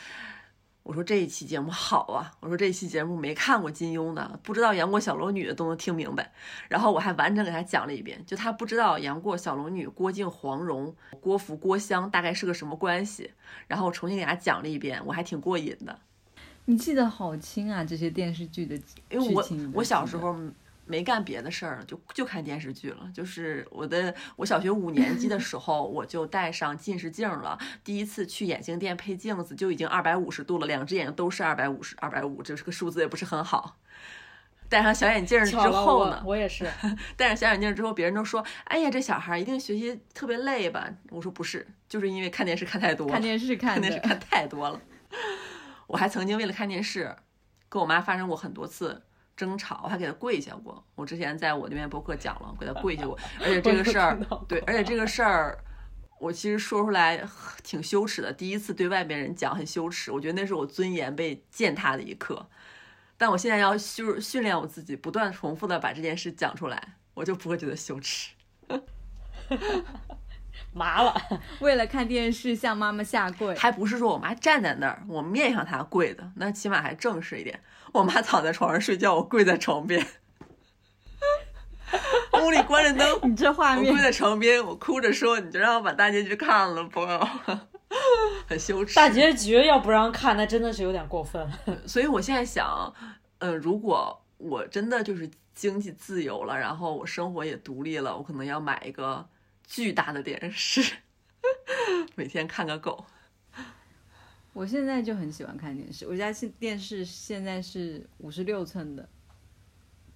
[0.81, 6.31] 我说这一期节目好啊，我说这一期节目没看过金庸的，不知道杨过小龙女的都能听明白，
[6.69, 13.29] 然后我还完整给他讲了一遍，就他不知道杨过小龙女、郭靖、黄蓉、郭芙、郭襄大概是个什么关系，
[13.67, 15.99] 然后我重新给他讲了一遍，我还挺过瘾的。
[16.65, 18.75] 你记得好清啊，这些电视剧的
[19.11, 20.35] 因为我我小时候。
[20.87, 23.09] 没干别的事儿了，就就看电视剧了。
[23.13, 27.57] 就是我的，我小学五年级的时 候，我就戴上近视镜了。
[27.83, 33.77] 第一次去眼镜店配镜子，就已经二百五十度了，两只眼睛都是二百五十，二百五，这个数字也不是很好。
[34.69, 36.69] 戴上小眼镜之后呢，我也是
[37.15, 44.81] 戴上小眼镜之后，别人都说：“哎呀，这小孩一定学习特别累吧？”我说：“不是，就是因为看电视看太多，看电视看看电视看太多了。”
[45.87, 47.15] 我还曾经为了看电视，
[47.69, 49.03] 跟我妈发生过很多次。
[49.37, 50.83] 争吵，我还给他跪下过。
[50.95, 53.17] 我之前在我那边博客讲了，给他跪下过。
[53.39, 55.57] 而且这个事儿，对，而且这个事儿，
[56.19, 57.23] 我其实说出来
[57.63, 58.33] 挺羞耻的。
[58.33, 62.49] 第一次对外边人讲很羞耻，我觉得那是我尊严被践踏的一刻。
[63.15, 68.31] 但我现在要训训练我自己，不断重复的把这件事讲出来，我就不会觉得羞耻。
[70.73, 71.15] 麻了，
[71.61, 77.59] 为了看电视向妈妈下跪，还不是说我妈站在那儿，我面向她跪的，那起码还正式一点。
[77.93, 80.05] 我妈躺在床上睡觉，我跪在床边，
[82.41, 87.67] 屋里关着灯，你这画面，我跪在床边，我哭着说：“你就让我把大结局看了吧。”
[88.47, 88.95] 很羞耻。
[88.95, 91.49] 大结局要不让看，那真的是有点过分。
[91.85, 92.93] 所以我现在想，
[93.39, 99.27] 嗯、呃，如果我真的就是经济自由了，然后我生活也独立了，我可能要买一个
[99.65, 100.97] 巨大的电视，
[102.15, 103.05] 每天看个够。
[104.57, 109.07] 我现在就很喜欢看电视，我家现电视现在是五十六寸的，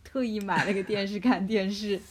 [0.04, 2.02] 特意买了个电视看电视。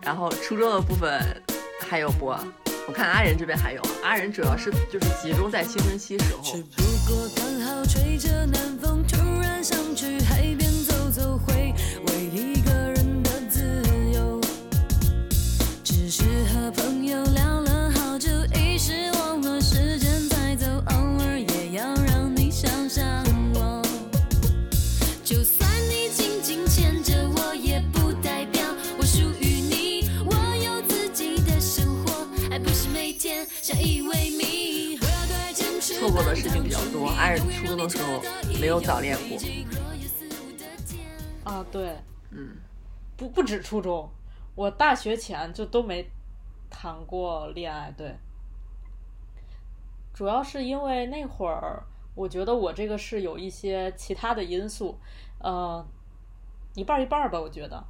[0.00, 1.20] 然后初中的部分
[1.80, 2.38] 还有播？
[2.86, 6.40] 我看阿仁这边还有，阿仁主要是就是集中在青春期时候。
[6.44, 8.75] 只不过刚好吹着南
[36.16, 38.22] 坚持错过的事情比较多，阿仁初中的时候
[38.58, 39.38] 没有早恋过。
[41.44, 41.94] 啊，对，
[42.30, 42.56] 嗯，
[43.16, 44.08] 不不止初中，
[44.54, 46.10] 我大学前就都没
[46.70, 47.92] 谈过恋爱。
[47.96, 48.16] 对，
[50.14, 54.98] 主要是因为那会儿，我觉得我这个是有一些其他的因素，
[55.40, 55.86] 呃，
[56.74, 57.84] 一半儿一半儿吧，我觉得，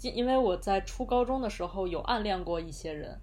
[0.00, 3.20] 因因为我在初高中的时候有暗恋过一些人，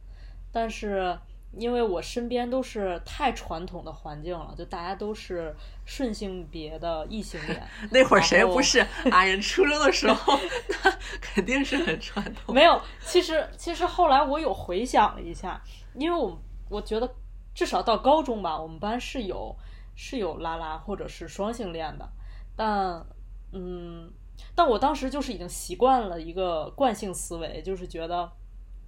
[0.52, 1.18] 但是。
[1.58, 5.54] 因为我身边都是太传统的环境了，就大家都是
[5.86, 7.62] 顺性别的异性恋。
[7.92, 8.80] 那会儿谁不是
[9.12, 10.40] 哎呀初中的时候，
[10.84, 12.56] 那肯定是很传统。
[12.56, 15.62] 没有，其实其实后来我有回想了一下，
[15.94, 17.14] 因为我我觉得
[17.54, 19.54] 至少到高中吧，我们班是有
[19.96, 22.10] 是有拉拉或者是双性恋的，
[22.56, 23.06] 但
[23.52, 24.10] 嗯，
[24.56, 28.32] 但我当时就是已经习惯了一个惯性思维，就是觉得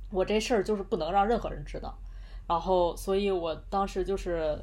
[0.10, 1.93] 我这事儿就是不能让任何人知道，
[2.47, 4.60] 然后所以我当时就是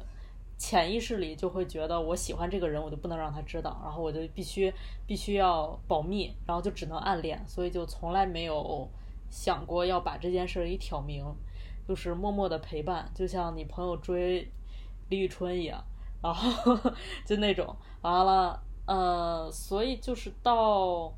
[0.57, 4.73] 潜意识里就会觉得我喜欢这个人，我就不能让他知道，然后我就必须
[5.07, 8.87] 必须要保密，然后就只能暗恋，所以就从来没有
[9.29, 11.25] 想过要把这件事儿一挑明，
[11.87, 14.47] 就是默默的陪伴，就像你朋友追
[15.09, 15.83] 李宇春一样，
[16.21, 16.75] 然后
[17.25, 17.75] 就那种。
[18.01, 21.13] 完了，呃，所以就是到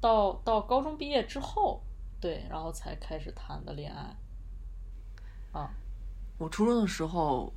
[0.00, 1.80] 到到高中毕业之后，
[2.20, 4.16] 对，然后才开始谈的恋爱，
[5.56, 5.70] 啊，
[6.36, 7.50] 我初中的时候，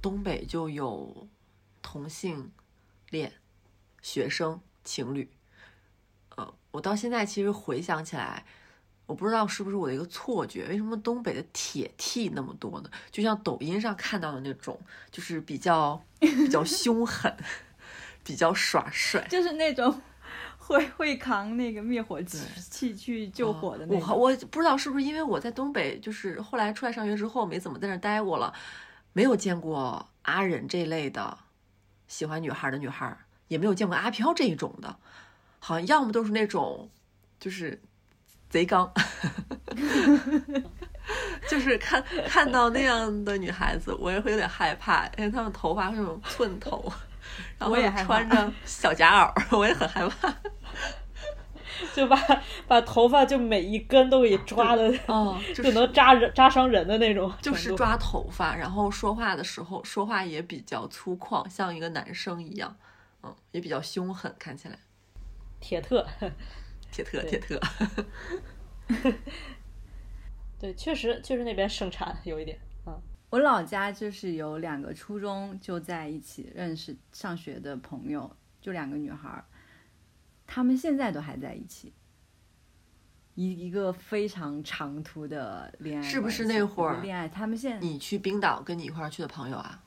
[0.00, 1.28] 东北就有
[1.82, 2.50] 同性
[3.10, 3.30] 恋
[4.00, 5.30] 学生情侣。
[6.36, 8.46] 呃，我到现在其实回想起来，
[9.04, 12.90] 我不知道是不是我的一个错觉，为什么东北的铁 T 那么多呢？
[13.10, 17.36] 就像抖音上看到的那种，就是比较比较凶狠，
[18.24, 19.28] 比较耍帅。
[19.28, 20.00] 就是那种
[20.72, 22.38] 会会扛那个灭火器
[22.70, 24.08] 器去救火的那种。
[24.08, 28.52] 我我不知道是不是因为我在东北，就是后来出来上学之后没怎么在那待过了，
[29.12, 31.38] 没有见过阿忍这类的
[32.08, 33.16] 喜欢女孩的女孩，
[33.48, 34.96] 也没有见过阿飘这一种的，
[35.58, 36.88] 好像要么都是那种
[37.38, 37.80] 就是
[38.48, 38.92] 贼刚
[41.48, 46.90] 就是看看到那样的女孩子，我也会有点害怕，因为她们头发是那种寸头，
[47.58, 50.32] 然后我也穿着小夹袄，我也很害怕。
[51.94, 52.16] 就把
[52.66, 62.76] 把头发就每一根都给抓的，哦， 就就能扎人扎伤人的那种，就是抓头发，然后说话的时候说话也比较粗犷，像一个男生一样，
[63.22, 64.78] 嗯，也比较凶狠，看起来
[65.60, 66.06] 铁特。
[66.90, 67.58] 铁 特铁特。
[70.60, 79.44] 对， 确实确实那边盛产有一点，嗯，我老家就是有两个初中就在一起认识上学的朋友，就两个女孩儿，
[80.54, 81.94] 她们现在都还在一起，
[83.36, 87.26] 一一个非常长途的恋爱，是不是那会儿恋爱？
[87.26, 89.82] 他们现在你去冰岛跟你一块儿去的朋友啊？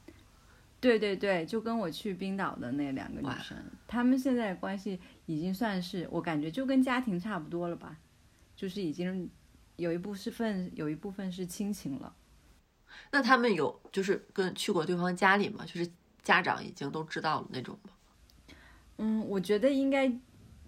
[0.81, 7.95] 对对对，就跟我去冰岛的那两个女生，他们现在关系已经算是我感觉就跟家庭差不多了吧，
[8.55, 9.29] 就是已经
[9.75, 12.11] 有一部是分有一部分是亲情了。
[13.11, 15.63] 那他们有就是跟去过对方家里吗？
[15.63, 15.87] 就是
[16.23, 17.91] 家长已经都知道了那种吗？
[18.97, 20.11] 嗯，我觉得应该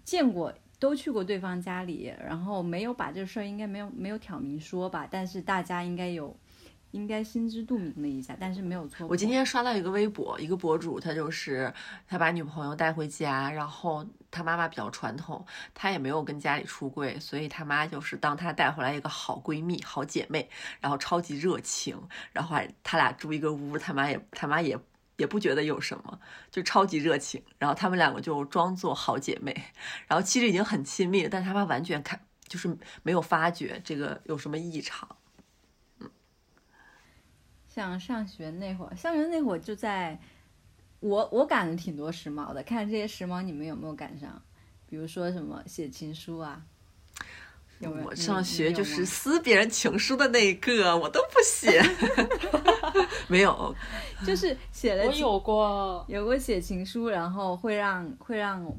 [0.08, 6.34] 见过，都去过对方家里，然后没有把这事儿应该没有没有挑明说吧，但是大家应该有，
[6.92, 9.06] 应该心知肚明了一下，但是没有错。
[9.06, 11.70] 我今天刷到一个微博，一个博主，他就是
[12.06, 15.44] 他把女朋友带回家，然后他妈妈比较传统，
[15.74, 20.48] 他也没有跟家里出柜，所以他妈就是当他带回来一个好闺蜜、好姐妹，
[20.80, 22.00] 然后超级热情，
[22.32, 24.78] 然后还他俩住一个屋，他妈也他妈也
[25.18, 26.18] 也不觉得有什么，
[26.50, 29.52] 就超级热情，然后他们两个就装作好姐妹，
[30.06, 35.16] 然后其实已经很亲密了，但他妈完全看就是没有发觉这个有什么异常。
[35.98, 36.10] 嗯
[37.68, 40.18] 像上学那会儿，上学那会儿就在，
[41.00, 44.42] 我我赶了挺多时髦的，看这些时髦你们有没有赶上？
[44.88, 46.64] 比如说什么写情书啊，
[47.78, 48.08] 有没有？
[48.08, 48.82] 我上学就。
[48.84, 51.80] 是撕别人情书的那一个，我都不写，
[53.28, 53.74] 没有。
[54.26, 58.74] 就是写了我有过，有过写情书，然后会让会让，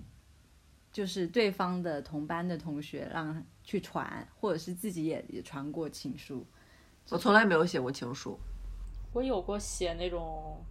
[0.92, 6.46] 就是对方的同班的同学让去传，或者是自己也也传过情书。
[7.10, 8.38] 我从来没有写过情书，
[9.14, 10.62] 我有过写那种，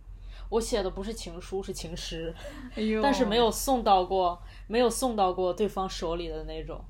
[0.51, 2.35] 我写的不是情书，是情诗，
[2.75, 6.85] 哎呦但是没有送到过，没有送到过对方手里的那种，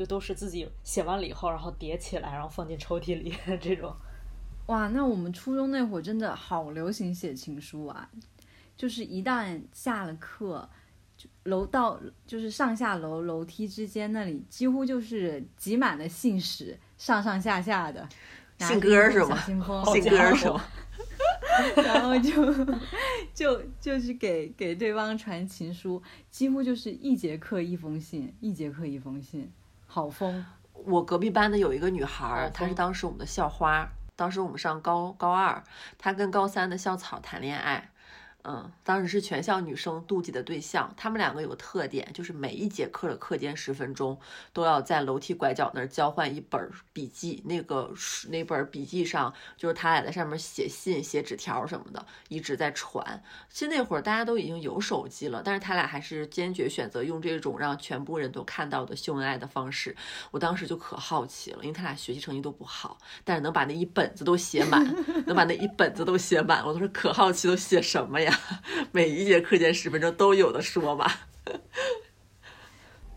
[0.00, 3.94] 就都是自己写完了以后，然后叠起来，然后放进抽屉里 这种。
[4.68, 8.08] 哇，那我们初中那会儿真的好流行写情书啊，
[8.78, 10.66] 就是一旦下了课，
[11.18, 18.08] 就楼道就是上下楼楼梯之间那里几乎就是挤满了信使，上上下下的。
[18.56, 20.64] 拿信鸽是吗信 鸽是吗？
[21.76, 22.54] 然后就
[23.34, 29.50] 就就是给给对方传情书，几乎就是一节课一封信，一节课一封信，
[29.92, 30.46] 好疯。
[30.72, 35.62] 我隔壁班的有一个女孩儿，她是当时我们的校花，当时我们上高高二，
[35.98, 37.90] 她跟高三的校草谈恋爱。
[38.44, 40.92] 嗯，当时是全校女生妒忌的对象。
[40.96, 44.18] 他们两个有个特点，就是每一节课的课间十分钟
[44.52, 47.42] 都要在楼梯拐角那儿交换一本笔记。
[47.44, 47.92] 那个
[48.30, 53.22] 那本笔记上，就是他俩在上面写信、写纸条什么的，一直在传。
[53.50, 59.94] 其实那会儿大家都已经有手机了，但是他俩还是坚决选择用这种让全部人都看到的秀恩爱的方式。
[60.30, 64.82] 我当时就可好奇了，因为他俩学习成绩都不好，但是能把那一本子都写满，
[65.26, 68.29] 能把那一本子都写满，我当时可好奇都写什么呀？
[68.30, 68.38] 呀，
[68.92, 71.28] 每一节课间十分钟都有的说吧。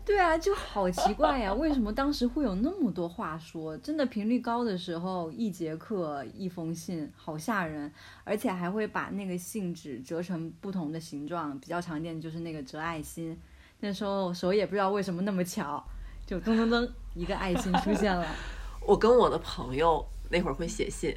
[0.06, 3.74] 对啊，就好奇怪呀，为什么当时会有那么多话说？
[3.78, 7.90] 真的频率高的时候，一节课一封信，好吓人，
[8.22, 13.40] 而且还会把那个信纸折成不同的形状，比较常见就是那个折爱心。
[13.80, 15.82] 那时候手也不知道为什么那么巧，
[16.26, 18.26] 就噔噔噔一个爱心出现了。
[18.86, 21.16] 我跟我的朋友那会儿会写信，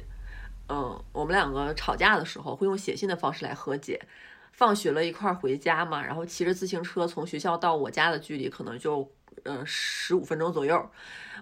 [0.68, 4.06] 嗯，我们两个吵架的时候会用写信的方式来和解。
[4.52, 9.08] 放学了一块儿回家嘛，然后骑着自行车从学校到我家的距离可能就
[9.44, 10.90] 呃十五分钟左右，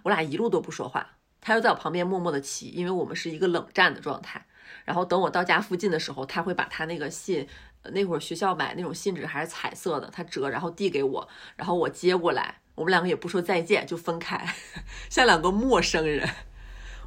[0.02, 4.46] 我俩一路都不说话，他就在我旁边默默的骑，因为我们是一个冷战的状态。
[4.84, 7.48] 然后等我到家附近的时候，他会把他那个信，
[7.84, 14.46] 那会儿学校买那种信纸还是彩色的，他折然后递给我，然后我接过来，我们两个也不说再见就分开，
[15.08, 16.28] 像两个陌生人。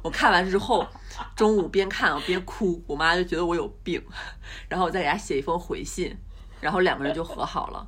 [0.02, 0.86] 我看完之后，
[1.36, 4.02] 中午边看边哭，我妈就觉得我有病，
[4.68, 6.16] 然后我再给她写一封回信，
[6.60, 7.86] 然后两个人就和好了。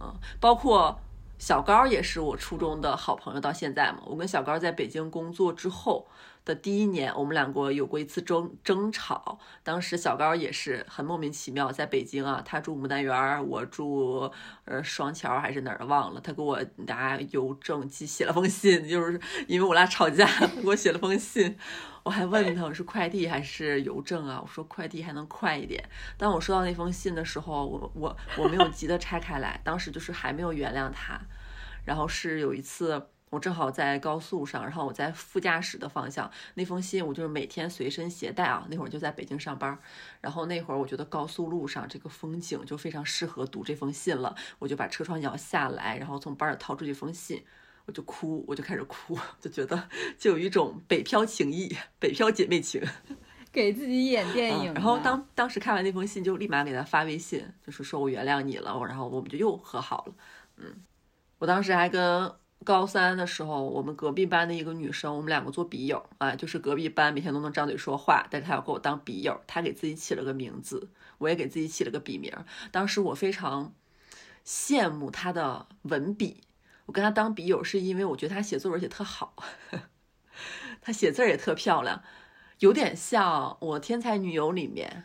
[0.00, 0.98] 嗯，包括
[1.40, 4.02] 小高也是我初中的好朋友，到现在嘛。
[4.04, 6.06] 我跟小高在北京工作之后
[6.44, 9.38] 的第一年，我们两个有过一次争争吵。
[9.62, 14.30] 当时小高也是很莫名其妙，在北京啊，他住牡丹园，我住
[14.66, 16.20] 呃双桥还是哪儿忘了。
[16.20, 19.18] 他给我拿邮政寄写了封信，就是
[19.48, 20.28] 因为我俩吵架，
[20.60, 21.56] 给我写了封信。
[22.10, 24.40] 我还问他我是快递还是邮政啊？
[24.42, 25.88] 我说快递还能快一点。
[26.18, 31.20] 当我收到那封信的时候，我我我没有急着拆开来，当时就是还没有原谅他。
[31.84, 33.00] 然后是有一次，
[33.30, 38.66] 我正好在高速上，然后我在副驾驶的方向，那封信我就是每天随身携带啊。
[38.68, 39.78] 那会儿就在北京上班，
[40.20, 47.44] 然后那会儿我觉得高速路上这个风景就非常适合读这封信了，我就把车窗摇下来，然后从包里掏出这封信。
[47.86, 52.80] 我就哭，我就开始哭，就觉得就有一种北漂情谊，北漂姐妹情，
[53.50, 54.72] 给自己演电影。
[54.74, 60.14] 然后当当时看完那封信，就立马给他发微信，就是说我原谅你了，然后我们就又和好了。
[60.58, 60.66] 嗯，
[61.38, 72.32] 我当时还跟高三的时候，我们隔壁班的一个女生，我们两个做笔友啊，就是隔壁班每天都能张嘴说话，但是她要跟我当笔友，她给自己起了个名字，我也给自己起了个笔名。
[72.70, 73.72] 当时我非常
[74.44, 76.42] 羡慕她的文笔。
[76.90, 79.36] 我跟他当笔友，是因为我觉得他写作文写特好，
[80.82, 82.02] 他写字儿也特漂亮，
[82.58, 85.04] 有点像我《天才女友》里面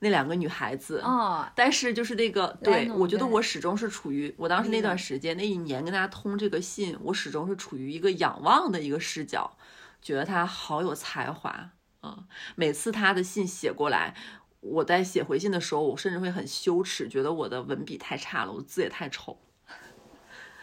[0.00, 1.48] 那两个女孩子哦。
[1.54, 9.56] 但是就是那个，对我觉得我始终是处于我当时那段时间那一年跟大家通这个信，我始终是处于一个仰望的一个视角，
[10.02, 11.70] 觉得他好有才华
[12.00, 12.24] 啊。
[12.56, 14.16] 每次他的信写过来，
[14.58, 19.38] 我在写回信的时候，我甚至会很羞耻，觉得我的文笔太差了，我字也太丑。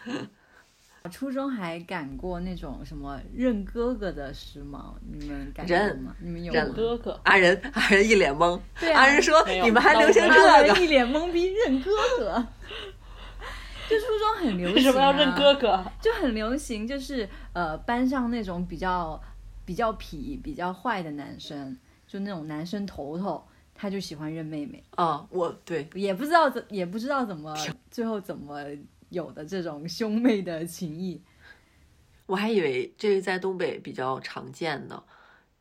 [1.10, 6.16] 初中还赶过那种什么认哥哥的时髦，你们赶过吗？
[6.20, 7.20] 你们有认哥哥？
[7.22, 8.60] 阿仁， 阿仁一脸懵。
[8.80, 12.46] 对阿仁说：“你们还流行这个？”一脸懵逼，认哥哥。
[13.88, 15.84] 就初中很流行，为什么要认哥哥？
[16.02, 19.22] 就很流行，就是呃，班上那种比较
[19.64, 21.78] 比较痞、比较坏的男生，
[22.08, 23.46] 就那种男生头头，
[23.76, 24.82] 他就喜欢认妹妹。
[24.96, 27.56] 啊，我对，也不知道怎，也不知道怎么
[27.92, 28.60] 最后怎么。
[29.16, 31.22] 有的这种兄妹的情谊，
[32.26, 35.02] 我还以为这个在东北比较常见的，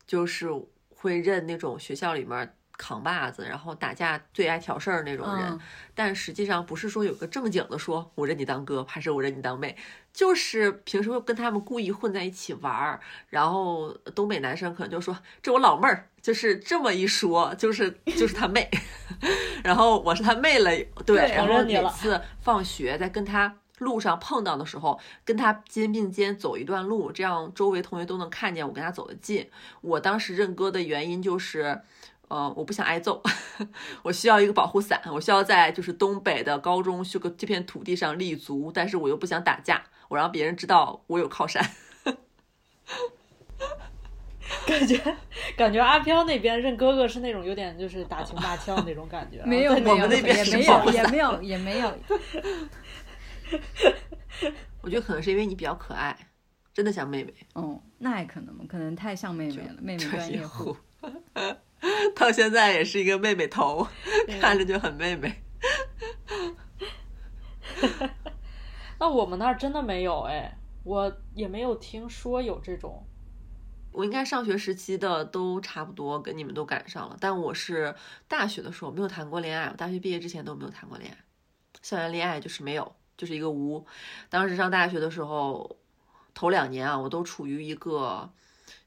[0.05, 0.49] 就是
[0.89, 5.59] 会认那种学校里面扛把子，然后打架最爱挑事儿那种人。
[5.93, 9.77] 但实际上不是说有个正经的说我认你当哥，还是我认你当妹，
[10.15, 12.99] 就是平时会跟他们故意混在一起玩儿。
[13.29, 18.69] 然后东北男生可能就说这我老妹儿，就是这么一说，就是就是他妹。
[19.61, 20.71] 然后我是他妹了，
[21.05, 29.49] 对，然后每次放学在跟他路上碰到的时候，跟他肩并肩走一段路，这样周围同学都能看见我跟他走得近。
[29.81, 31.81] 我当时认哥的原因就是，
[32.29, 33.21] 呃，我不想挨揍，
[34.03, 41.63] 我需要一个保护伞，我需要在就是东北的高中这个这片土地上立足，但是我又不想打架，我让别人知道我有靠山。
[44.67, 44.99] 感觉
[45.57, 51.91] 感觉阿飘那边认哥哥是那种有点就是打情骂俏那种感觉，没有，我们那边也没有，也没有，也没有。
[54.81, 56.15] 我觉得可能是因为你比较可爱，
[56.73, 57.33] 真的像妹妹。
[57.53, 60.75] 哦，那也可能，可能太像妹妹了，妹妹专业户。
[62.15, 63.87] 到现在也是一个妹妹头，
[64.41, 65.43] 看着就很妹妹。
[68.99, 73.05] 那我们那儿真的没有哎，我也没有听说有这种。
[73.91, 77.95] 我应该上学时期的都差不多跟你们都赶上了，但我是
[78.27, 81.17] 大学的时候没有谈过恋爱，我大学毕业之前都没有谈过恋爱，
[81.81, 83.85] 校园恋爱就是没有，就是一个无。
[84.29, 85.77] 当时上大学的时候，
[86.33, 88.29] 头两年啊，我都处于一个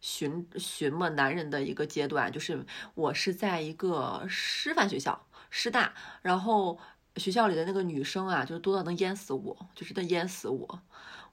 [0.03, 6.79] 寻寻摸男人的一个阶段，就是我是在一个师范学校，师大，然后
[7.19, 10.81] 学校里的那个女生啊，就是多到能淹死我，就是能淹死我。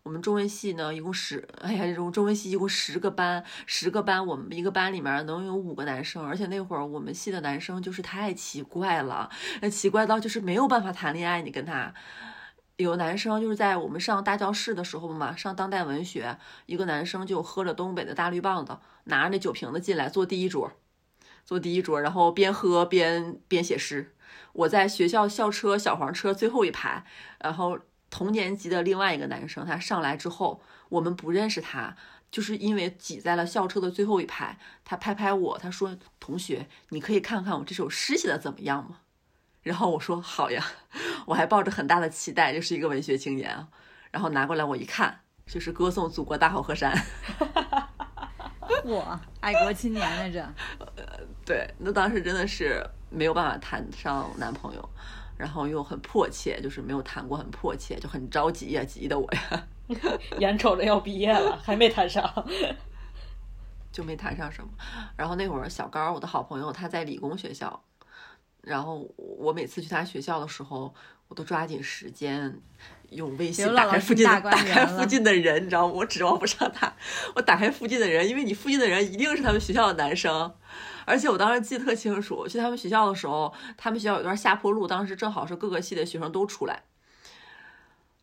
[0.03, 9.29] 我们中文系呢，一共十， 哎呀，这种中文系一共十个班，十个班，我们一个班里面能有五个男生，而且那会儿我们系的男生就是太奇怪了，
[9.61, 11.93] 那奇怪到就是没有办法谈恋爱，你跟他。
[12.77, 20.71] 有男生就是在我们上大教室的时候嘛，上当代文学，一个男生就喝着东北的大绿棒子，拿着那酒瓶子进来坐第一桌，
[21.45, 24.14] 坐第一桌，然后边喝边边写诗。
[24.53, 27.05] 我在学校校车小黄车最后一排，
[27.39, 27.79] 然后
[28.09, 31.95] 同年级的另外一个男生他上来之后，我们不认识他，
[32.31, 38.99] 就是因为挤在了校车的最后一排，他拍拍我，他说：“同学，你可以看看我这首诗写的怎么样吗？”
[39.63, 40.63] 然后我说好呀，
[41.25, 43.67] 我还抱着很大的期待，就是一个文学青年啊。
[44.11, 46.93] 然后拿过来我一看，就是歌颂祖国大好河山。
[48.85, 50.47] 我爱国青年来着。
[51.43, 52.85] 对，那当时真的是
[53.15, 54.89] 没有办法谈上男朋友，
[55.37, 59.67] 然后又很迫切，就是没有谈过，很迫切，就很着急呀，急的我呀。
[60.39, 62.23] 眼瞅着要毕业了，还没谈上，
[63.91, 64.69] 就没谈上什么。
[65.15, 67.81] 然后那会儿小高，我的好朋友，他在理工学校。
[68.61, 70.91] 然后我每次去他学校的时候，
[71.27, 72.59] 我都抓紧时间
[73.11, 75.93] 用微信打开附近的打开附近的人，你知道吗？
[75.93, 76.91] 我指望不上他，
[77.35, 80.51] 我打开附近的人，因为你附近的人一定是他们学校的男生，
[81.05, 86.83] 而且我当时记得特清楚，去他们学校的时候，他们学校有段下坡路，当时正好是各个系的学生都出来。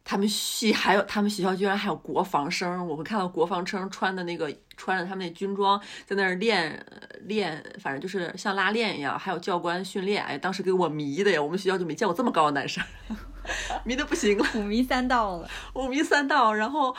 [0.04, 6.84] 他们系还有他们学校居然还有国防生，我会看到国防生穿的那个穿着他们那军装在那儿练
[7.20, 11.40] 练，反正就是像拉练一样，还有教官训练，哎，当时给我迷的呀！
[11.40, 12.82] 我们学校就没见过这么高的男生，
[13.86, 16.52] 迷的不行了，五迷三道了，五迷三道。
[16.52, 16.96] 然后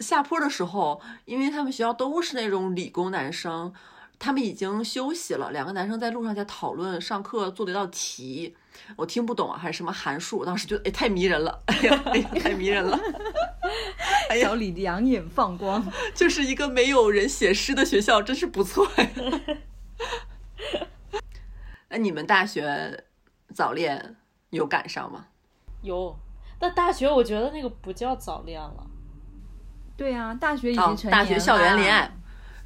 [0.00, 3.72] 下坡的时候，因为他们学校都是那种理工男生，
[4.18, 8.56] 他们已经休息了，两个男生在路上在讨论上课做的一道题。
[8.96, 10.44] 我听不懂啊，还是什么函数？
[10.44, 12.98] 当时就哎，太迷人了， 哎呀，哎，太迷人了。
[14.28, 19.08] 哎呀，小李两眼放光，就是一个没有人写诗的学校，真是不错呀。
[21.88, 23.04] 那你们大学
[23.54, 24.16] 早恋
[24.50, 25.26] 有赶上吗？
[25.82, 26.16] 有，
[26.58, 28.86] 但大学我觉得那个不叫早恋了。
[29.96, 32.10] 对呀，大学已经成大学校园恋爱，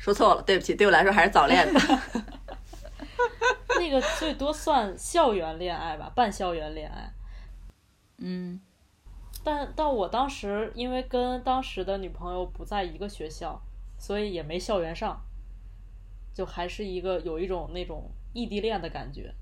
[0.01, 1.78] 说错了，对不起，对我来说还是早恋的。
[3.78, 7.12] 那个最多算校园恋爱吧，半校园恋爱。
[8.16, 8.59] 嗯，
[9.44, 13.61] 但但我当时因为跟当时的女朋友不在一个学校，
[13.98, 15.20] 所以也没校园上，
[16.32, 19.34] 就还是一个有一种那种异地恋的感觉。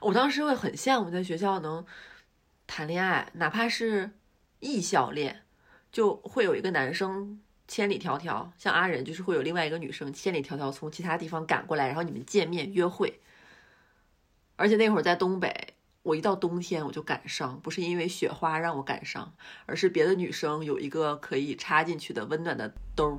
[0.00, 1.84] 我当时会很羡慕在学校能
[2.66, 4.12] 谈恋爱，哪怕是
[4.60, 5.42] 异校恋，
[5.90, 7.42] 就会有一个男生。
[7.72, 13.18] 千里迢迢，像阿仁就是会有另外一个女生千里迢迢从其他地方赶过来，然后你们见面约会。
[14.56, 19.32] 而且那会儿在东北，我一到冬天我就感伤，不是因为雪花让我感伤，
[19.64, 23.18] 而是别的女生有一个可以插进去的温暖的兜。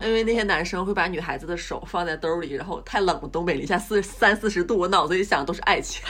[0.00, 6.04] 因为那些男生会把女孩子的手放在兜里，然后太冷了，东北零下四三四十度，我脑子里想的都是爱情。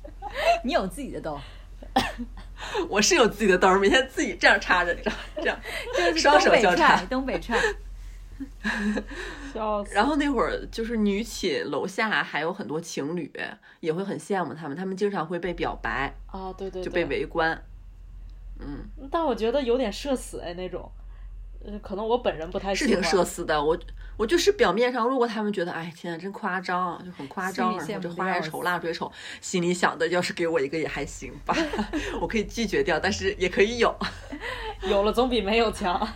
[0.64, 1.38] 你有自己的兜。
[2.88, 5.60] 我是有自己的兜，每天自己这样插着， 这样这样，
[5.94, 7.60] 就是双手交叉，东北串。
[9.54, 9.94] 笑死！
[9.94, 13.32] 然后那会儿就是女寝楼下还有很多情侣，
[13.80, 17.58] 也会很羡慕他们，他们经常会被表白啊，对对，就被围观。
[18.58, 20.90] 嗯，但我觉得有点社死哎，那种。
[21.82, 23.76] 可能我本人不太是挺社死的，我
[24.16, 31.56] 我就是表面上，如果他们觉得哎天呐真夸张，就很夸张，然后这花也丑蜡烛也丑，心里想的要是给我一个也还行吧，
[32.20, 33.94] 我可以拒绝掉，但是也可以有，
[34.88, 36.08] 有了总比没有强，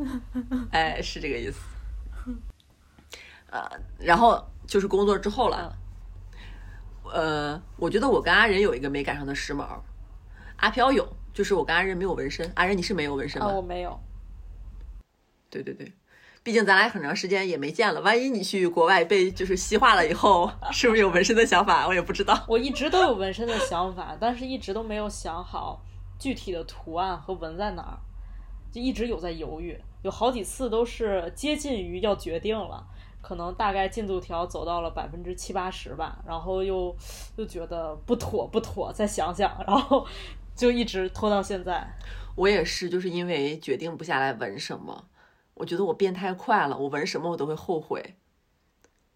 [0.72, 1.60] 哎是这个意思，
[3.50, 5.76] 呃，然后就是工作之后了，
[7.12, 9.66] 呃，我觉得我跟阿仁有一个没赶上的时髦，
[10.56, 13.48] 阿飘有，就是我跟阿仁没有纹身，阿仁你是没有纹身吗？
[13.48, 14.00] 我没有。
[15.50, 15.92] 对对对，
[16.42, 21.86] 毕竟咱俩很长时间也没见了，万一你去国外被就是西化了以后，是不是有纹身的想法？
[21.86, 22.44] 我也不知道。
[22.48, 25.82] 我一直都有纹身的想法，但是一直都没有想好
[26.18, 27.98] 具体的图案和纹在哪儿，
[28.70, 32.86] 就一直有在犹豫，有好几次都是接近于要决定了，
[33.22, 36.94] 可能大概进度条走到了百分之七八十吧，然后又
[37.36, 40.06] 又觉得不妥不妥，再想想，然后
[40.54, 41.86] 就一直拖到现在。
[42.34, 45.04] 我也是，就是因为决定不下来纹什么。
[45.58, 48.14] 我觉得我变太快了，我纹什么我都会后悔，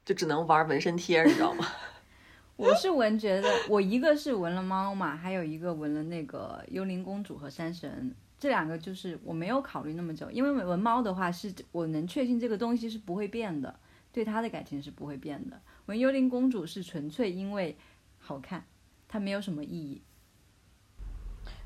[0.04, 1.66] 就只能玩纹身贴，你知道吗？
[2.56, 13.74] 我是纹，觉得我一个是纹了猫嘛，还有一个纹了那个幽灵公主和山神，这两个就是我没有考虑那么久，因为纹猫的话是我能确信这个东西是不会变的，
[14.12, 15.60] 对它的感情是不会变的。
[15.86, 17.76] 纹幽灵公主是纯粹因为
[18.18, 18.64] 好看，
[19.08, 20.02] 它没有什么意义。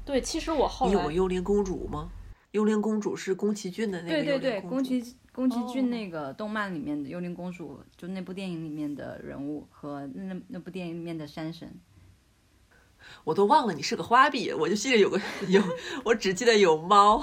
[0.04, 2.10] 对，其实我后你有幽灵公主吗？
[2.56, 11.70] 幽灵公主是宫崎骏的那个对对对，宫崎宫崎哦骏那个动漫里面的幽灵公主，就那部电影里面的人物和那那部电影里面的山神。
[13.24, 15.62] 我都忘了你是个花臂，我就记得有个有，
[16.02, 17.22] 我只记得有猫。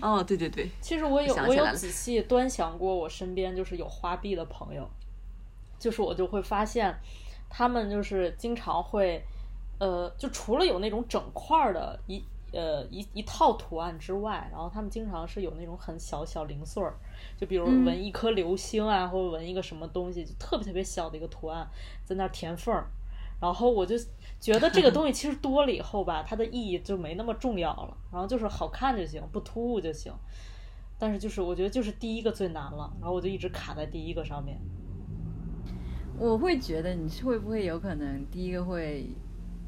[0.00, 4.88] 哦，对对对，其实我有我有仔细端详过我身边就是有花臂的朋友，
[5.80, 6.96] 就是我就会发现，
[7.48, 9.20] 他们就是经常会，
[9.80, 16.94] 呃，就除了有那种整块的一呃一一套图案之外，然后他们经常是有那种很小小零碎儿，
[17.36, 21.68] 就比如嗯纹一颗流星啊，或者纹一个什么东西，就特别特别小的一个图案，
[22.04, 22.90] 在那儿填缝儿。
[23.40, 23.96] 然后我就
[24.38, 30.12] 觉得这个东西其实多了以后吧，它的意义就没那么重要了，然后就是好看就行，不突兀就行。
[30.98, 34.60] 但是就是我觉得就是第一个最难了，然后我就一直卡在第一个上面。
[36.18, 39.08] 我会觉得你是会不会有可能第一个会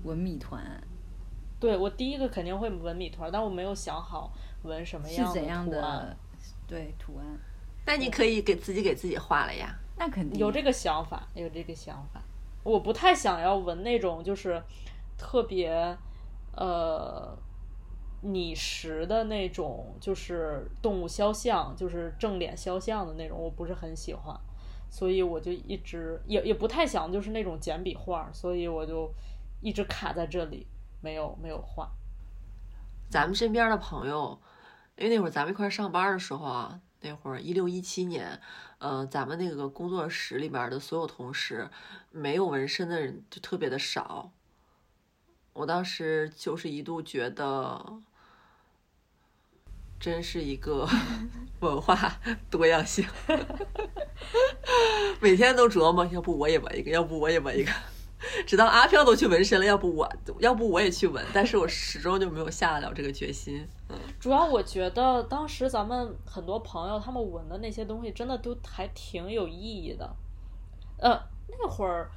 [0.03, 0.63] 纹米团，
[1.63, 4.33] 对我第一个肯定会纹米团，但我没有想好
[4.65, 6.17] 纹什么是样怎样图案的。
[6.67, 7.39] 对图案？
[7.87, 9.73] 那你可以给自己给自己画了呀。
[9.97, 12.21] 那肯定有这个想法，有这个想法。
[12.65, 14.61] 我不太想要纹那种就是
[15.17, 15.97] 特别
[16.57, 17.37] 呃
[18.23, 24.37] 拟实的那种，就是动物肖像，就是正脸肖像的那种，我不是很喜欢，
[24.91, 29.13] 所以我就一直也也不太想就是那种简笔画，所以我就
[29.61, 30.67] 一直卡在这里，
[31.03, 31.91] 没有没有画。
[33.11, 34.41] 咱们身边的朋友，
[34.97, 38.41] 因为那会儿咱们一块儿上班的时候啊，那会儿一六一七年，
[38.79, 41.69] 呃，咱们那个工作室里边的所有同事，
[42.11, 44.31] 没有纹身的人就特别的少。
[45.53, 48.01] 我当时就是一度觉得，
[50.01, 50.89] 真是一个
[51.61, 52.17] 文化
[52.51, 53.07] 多样性，
[55.21, 57.71] 每天都琢磨，要不我也纹一个，要不我也纹一个。
[58.47, 60.09] 直到阿飘都去纹身了，要不我，
[60.39, 63.67] 要不我也去纹，但是我始终就没有下得了这个决心。
[63.89, 70.17] 嗯，主要我觉得当时咱们很多朋友他们纹的那些东西真的都还挺有意义的。
[70.99, 72.11] 呃，那会儿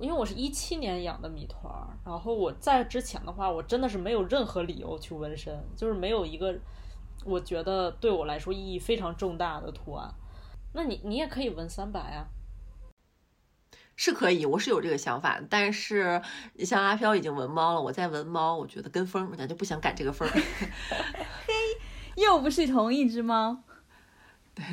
[0.00, 1.70] 因为我是一七年养的米团，
[2.06, 6.58] 然后我在之前的话，我真的是没有任何理由去纹身，就是没有一个
[7.24, 10.10] 我觉得对我来说意义非常重大的图案。
[10.72, 12.24] 那你你也可以纹三百啊，
[14.02, 16.22] 是可以，我是有这个想法，但是
[16.54, 20.26] 你像阿飘已经纹猫了，我再纹猫，我觉得跟风，咱就不想赶这个风
[21.46, 21.54] 嘿。
[22.16, 23.62] 又不是同一只猫。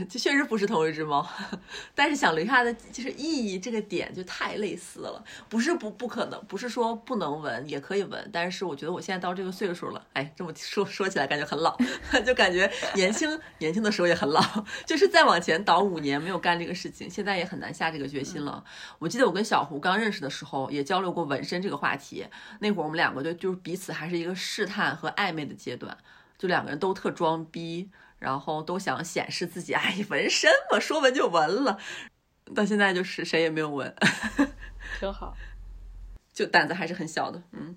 [0.10, 1.28] 这确实不是同一只猫，
[1.96, 11.78] 但是想留下的就是意义这个点就太类似了，不是不不可能，不是说不能纹也可以纹，但是我觉得我现在到这个岁数了，哎，这么说说起来感觉很老，
[12.26, 14.42] 就感觉年轻年轻的时候也很老，
[14.86, 18.64] 就是再往前倒五年没有干这个事情，现在也很难下这个决心了。
[19.00, 22.26] 我记得我跟小胡刚认识的时候也交流过纹身这个话题，
[22.60, 25.98] 那会儿我们两个就就是彼此还是一个试探和暧昧的阶段，
[26.38, 27.90] 就两个人都特装逼。
[28.20, 31.78] 然后都想显示自己，哎，纹身嘛，说纹就纹了。
[32.56, 33.94] 到现在就是谁也没有纹，
[35.00, 35.36] 挺好。
[36.34, 37.76] 就胆子还是很小的，嗯。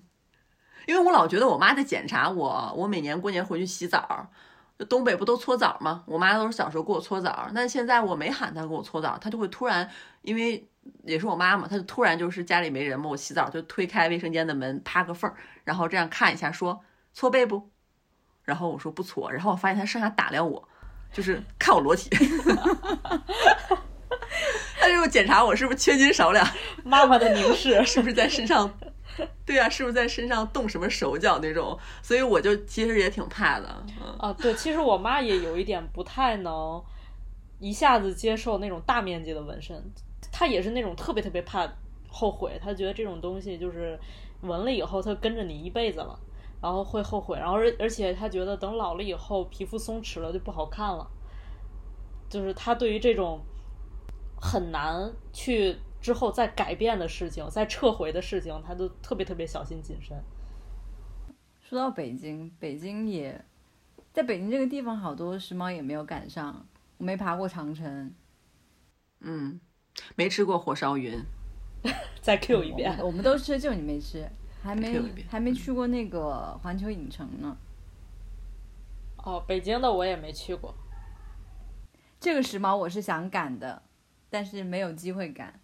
[0.87, 4.31] 因为我老觉得我妈在检查我，我每年过年回去洗澡，
[4.79, 6.03] 就东北不都搓澡吗？
[6.07, 9.87] 我妈都是小时候给我搓澡，但现在我没喊她给我搓澡，她就会突然，
[10.23, 10.67] 因为
[11.03, 15.31] 也是我妈嘛，她就突然就是家里没人嘛，我洗澡就推开卫生间的门，趴个缝，
[15.63, 16.81] 然后这样看一下，说
[17.13, 17.69] 搓背不？
[18.43, 20.67] 然后我说不搓，然后我发现他上下打量我，
[21.13, 22.09] 就是看我裸体，
[24.79, 26.45] 他就检查我是不是缺斤少两，
[26.83, 28.71] 妈妈的凝视 是不是在身上，
[29.45, 36.81] 对啊，是不是在身上动什么手脚那种，所以我就其实也挺怕的，嗯，啊，对，其实我妈也有一点不太能
[37.59, 39.83] 一下子接受那种大面积的纹身，
[40.31, 41.67] 她也是那种特别特别怕
[42.09, 43.99] 后悔，她觉得这种东西就是
[44.41, 46.17] 纹了以后，她跟着你一辈子了，
[46.61, 51.09] 然后会后悔，然后而而且他觉得等老了以后皮肤松弛了就不好看了，
[52.29, 53.41] 就是他对于这种
[54.39, 60.17] 很难去之后再改变的事情、再撤回的事情，他都特别特别小心谨慎。
[61.59, 63.43] 说到北京，北京也
[64.11, 66.67] 在北京这个地方，好多时髦也没有赶上。
[66.97, 68.13] 我没爬过长城，
[69.21, 69.59] 嗯，
[70.15, 71.19] 没吃过火烧云，
[72.21, 74.29] 再 Q 一遍，我们都吃，就你没吃，
[74.61, 77.57] 还没还没去过那个环球影城呢。
[79.23, 80.73] 哦，北京的我也没去过。
[82.19, 83.83] 这个时髦我是想赶的，
[84.29, 85.59] 但是没有机会赶。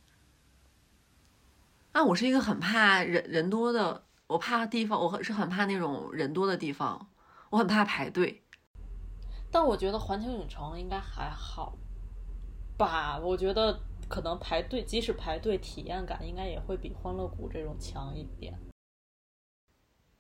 [1.91, 7.09] 啊，我是一个很怕人人多的，我怕地方，我很是很怕那种人多的地方，
[7.49, 8.43] 我很怕排队。
[9.51, 11.77] 但我觉得环球影城应该还好
[12.77, 18.53] 吧，我觉得可能排队，即使排队，体验感应该也会比欢乐谷这种强一点。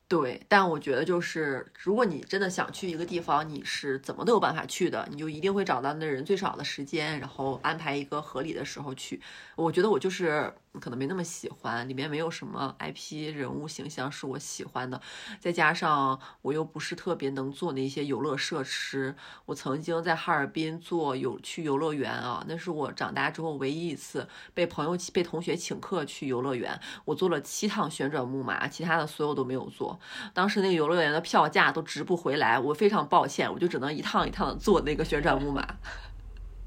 [0.09, 9.21] 对，但我觉得就是，如果你真的想去一个地方，你是怎么都有办法去的，你就一定会找到那人最少的时间，然后安排一个合理的时候去。
[9.57, 15.01] 我觉得我就是可能没那么喜欢，里面没有什么 IP 人物形象是我喜欢的，
[15.39, 19.15] 再加上我又不是特别能做那些游乐设施。
[19.45, 29.99] 我曾经在哈尔滨做有去游乐园啊，那是我长大之后唯一一次被朋友被同学请客去游乐园，我坐了七趟旋转木马，其他的所有都没有坐。
[30.33, 35.67] 当时那个游乐园的票价都值不回来，我非常抱歉，我就只能一趟一趟的坐那个旋转木马。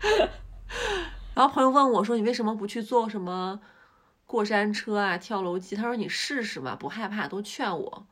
[1.35, 3.61] 然后朋友问我说：“你为什么不去坐什么
[4.31, 8.07] 过山车啊、跳楼机？”他说：“你试试嘛，不害怕。”都劝我，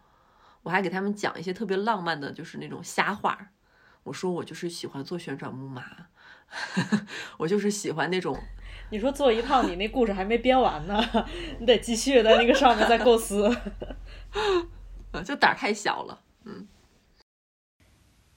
[0.65, 3.51] 我还给他们讲一些特别浪漫的，就是那种瞎话。
[4.03, 5.85] 我说我就是喜欢坐旋转木马，
[7.39, 8.39] 我就是喜欢那种
[8.91, 11.01] 你说坐一趟，你那故事还没编完呢，
[11.61, 13.55] 你得继续在那个上面再构思。
[15.13, 16.21] 呃，就胆儿太小了。
[16.45, 16.67] 嗯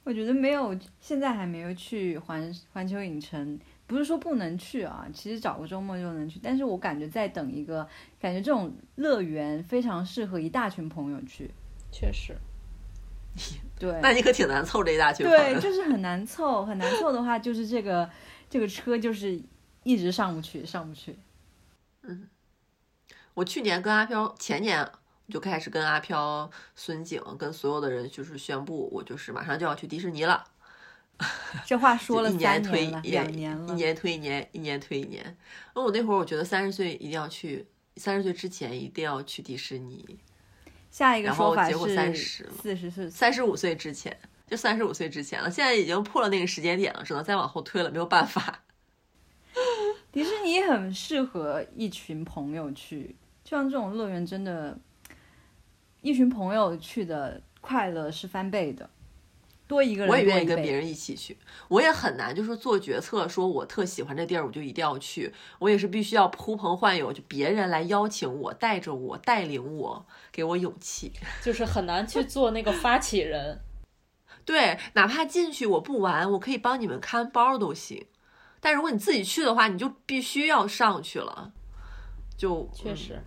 [0.04, 3.60] 我觉得没有，现在还没有去环环球影城，
[3.92, 6.40] 不是说不能去啊，其实找个周末就能去。
[6.42, 7.86] 但是我感觉在等一个，
[8.22, 11.52] 感觉这种乐园非常适合一大群朋友去。
[11.92, 12.38] 确实，
[13.78, 18.10] 对，那你可挺难凑这一大群对，就是很难凑，很难凑的话，就是这个
[18.50, 19.38] 这个车就是
[19.84, 21.20] 一直上不去，上不去。
[22.04, 22.30] 嗯
[23.34, 24.90] 我去年跟阿飘，前年
[25.28, 30.46] 就开始跟阿飘、孙景跟所有的人就是宣布，我就是马上就要去迪士尼了。
[31.66, 33.74] 这话说了一三年推一两年了。
[33.74, 35.38] 一年推一年，一年推一年。
[35.76, 37.66] 那我那会儿我觉得三十岁一定要去，
[37.96, 40.20] 三十岁之前一定要去迪士尼。
[40.90, 45.50] 下一个说法是30了四十岁，三十五岁之前，就三十五岁之前了。
[45.50, 48.64] 现在已经破了那个时间点了，只能再往后推了，没有办法。
[50.12, 53.16] 迪士尼很适合一群朋友去，
[53.46, 54.78] 就像这种乐园，真的，
[56.02, 58.90] 一群朋友去的快乐是翻倍的，
[59.72, 61.38] 多一个人我也愿意跟别人一起去，
[61.70, 65.34] 我也很难就是做决策，说我特喜欢这地儿，我就一定要去。
[65.60, 71.14] 我也是必须要呼朋唤友，就别人来邀请我，带着我，带领我，给我勇气。
[71.42, 73.62] 就是很难去做那个发起人。
[74.44, 78.08] 对，哪怕进去我不玩，我可以帮你们看包都行。
[78.60, 81.54] 但如果你自己去的话，你就必须要上去了，
[82.36, 83.22] 就嗯确实，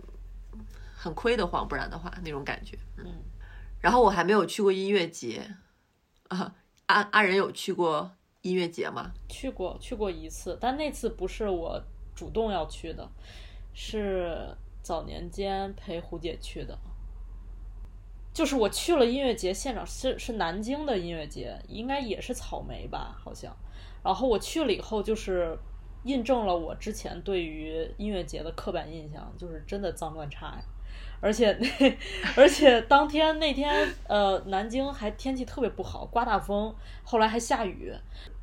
[0.95, 2.77] 很亏得慌，不然的话那种感觉。
[2.97, 3.05] 嗯，
[3.81, 5.55] 然后我还没有去过音乐节
[6.29, 6.55] 啊，
[6.87, 8.11] 阿阿仁有去过
[8.41, 9.11] 音乐节吗？
[9.29, 11.81] 去过去过一次，但那次不是我
[12.15, 13.09] 主动要去的，
[13.73, 16.77] 是早年间陪胡姐去的。
[18.33, 23.55] 就是我去了音乐节现场，是是南京的音乐节，应该也是草莓吧，好像。
[24.03, 25.57] 然后我去了以后，就是
[26.03, 30.63] 印证了我之前对于音乐节的刻板印象，就是真的脏乱差呀。
[31.25, 31.57] 而且，
[32.37, 33.73] 而且当天那天，
[34.07, 36.71] 呃，南京还天气特别不好，刮大风，
[37.03, 37.91] 后来还下雨，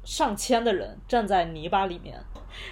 [0.02, 2.18] 上千的人站在泥巴里面，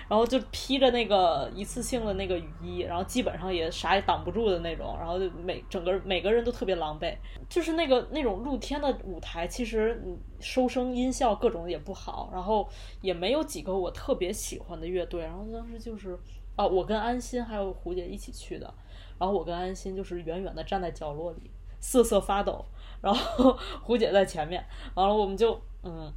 [0.08, 7.14] 然后就披着那个一次性的那个雨衣，然后基本上也啥也挡不住的那种，然后就每整个每个人都特别狼狈，
[7.48, 10.02] 就是那个那种露天的舞台，其实
[10.40, 12.68] 收声音效各种也不好，然后
[13.00, 16.18] 也没有几个我特别喜欢的乐队，然后当时就是
[16.60, 18.72] 啊，我跟安心还有胡姐一起去的，
[19.18, 21.50] 然后我跟安心就是远远的站在角落里
[21.80, 22.64] 瑟瑟发抖，
[23.00, 26.12] 然后 胡姐在前面，完了我们就嗯。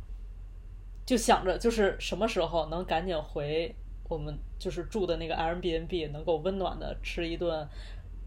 [1.05, 3.75] 就想着就是什么时候能赶紧回
[4.07, 7.67] 我们就是住的那个 Airbnb，能够温暖的吃一顿，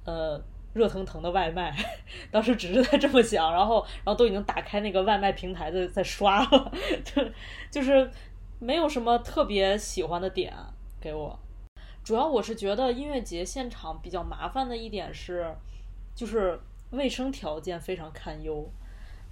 [0.05, 0.39] 呃，
[0.75, 1.75] 热腾腾的外卖。
[2.31, 7.23] 当时只是在这么想，然后然后都已经打开那个外卖平台在在刷了， 就
[7.71, 8.11] 就是
[8.59, 10.55] 没有什么特别喜欢的点
[11.01, 11.39] 给我。
[12.07, 15.53] 主要我是觉得音乐节现场比较麻烦的一点是，
[16.15, 16.57] 就是
[16.91, 18.65] 卫生条件非常堪忧，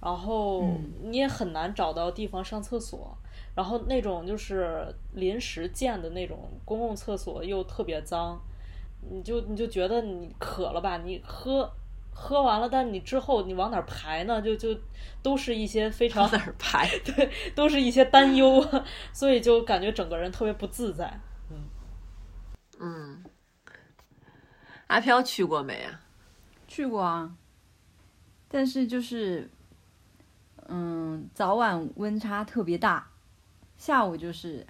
[0.01, 3.17] 然后嗯你也很难找到地方上厕所。
[3.55, 8.37] 然后那种就是临时建的那种公共厕所又特别脏，
[9.09, 11.71] 你就你就觉得你渴了吧，你喝
[12.11, 14.41] 喝完了，但你之后你往哪儿排呢？
[14.41, 14.77] 就就
[15.23, 16.85] 都是一些非常往哪儿排？
[17.05, 18.61] 对，都是一些担忧，
[19.13, 21.17] 所以就感觉整个人特别不自在。
[22.79, 23.23] 嗯，
[24.87, 26.01] 阿飘去过没啊？
[26.67, 27.35] 去过啊，
[28.47, 29.49] 但是就是，
[30.67, 33.07] 嗯，早晚温差特别大，
[33.77, 34.65] 下午就是，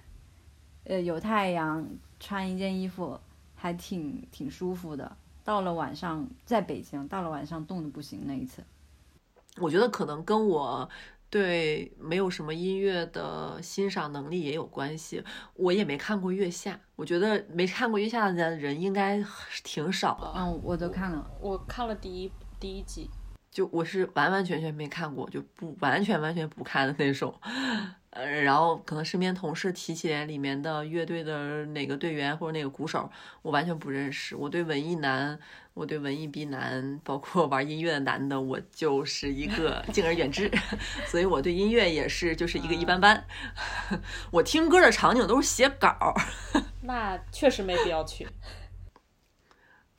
[0.84, 1.86] 呃，有太阳，
[2.20, 3.18] 穿一件衣服
[3.54, 5.16] 还挺挺舒服的。
[5.42, 8.64] 到了晚上，在北京，到了晚上冻得不行那一次。
[9.58, 10.88] 我觉得可能跟我
[11.36, 15.22] 对没有什么音乐的欣赏能力也有关系。
[15.52, 19.22] 我也没看过月下，我觉得没看过月下的人应该
[19.62, 20.32] 挺少的。
[20.34, 21.30] 嗯，我都看了。
[21.38, 23.10] 我看了第一第一季，
[23.56, 27.34] 就我是完完全全没看过，就不完全完全不看的那种。
[28.10, 34.36] 呃，然后可能身边同事提起来里面的乐队的哪个队员或者哪个鼓手，我完全不认识。
[34.36, 35.38] 我对文艺男，
[35.72, 40.50] 我对文艺逼男，包括玩音乐的男的，我就是一个 敬而远之。
[41.08, 43.26] 所以我对音乐也是就是一个一般般。
[44.30, 46.14] 我听歌的场景都是写稿。
[46.82, 48.28] 那确实没必要去。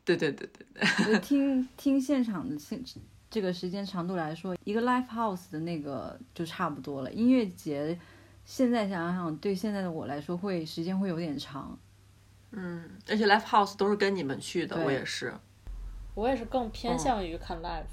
[0.06, 2.84] 对对对对对，听听现场的现
[3.30, 7.12] 这个时间长度来说，一个 live house 的那个就差不多了。
[7.12, 8.00] 音乐节
[8.46, 11.78] 现在想想，对现在的我来说，会时间会有点长。
[12.52, 15.34] 嗯，而且 live house 都是跟你们去的，我也是。
[16.16, 17.84] 我也是更偏向于看 live。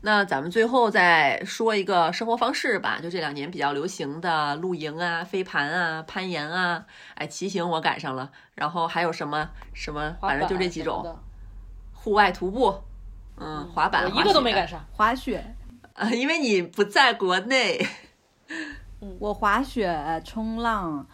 [0.00, 6.84] 那咱们最后再说一个生活方式吧，就这两年比较流行的露营啊、飞盘啊、攀岩啊，
[7.14, 11.16] 哎，骑行我赶上了，然后还有什么什么，反正就这几种，
[11.92, 12.82] 户外徒步。
[13.40, 14.84] 嗯，滑板我一个都没赶上。
[14.92, 15.54] 滑雪，
[15.94, 17.86] 啊， 因为你不在国内。
[19.20, 21.06] 我滑雪、冲浪、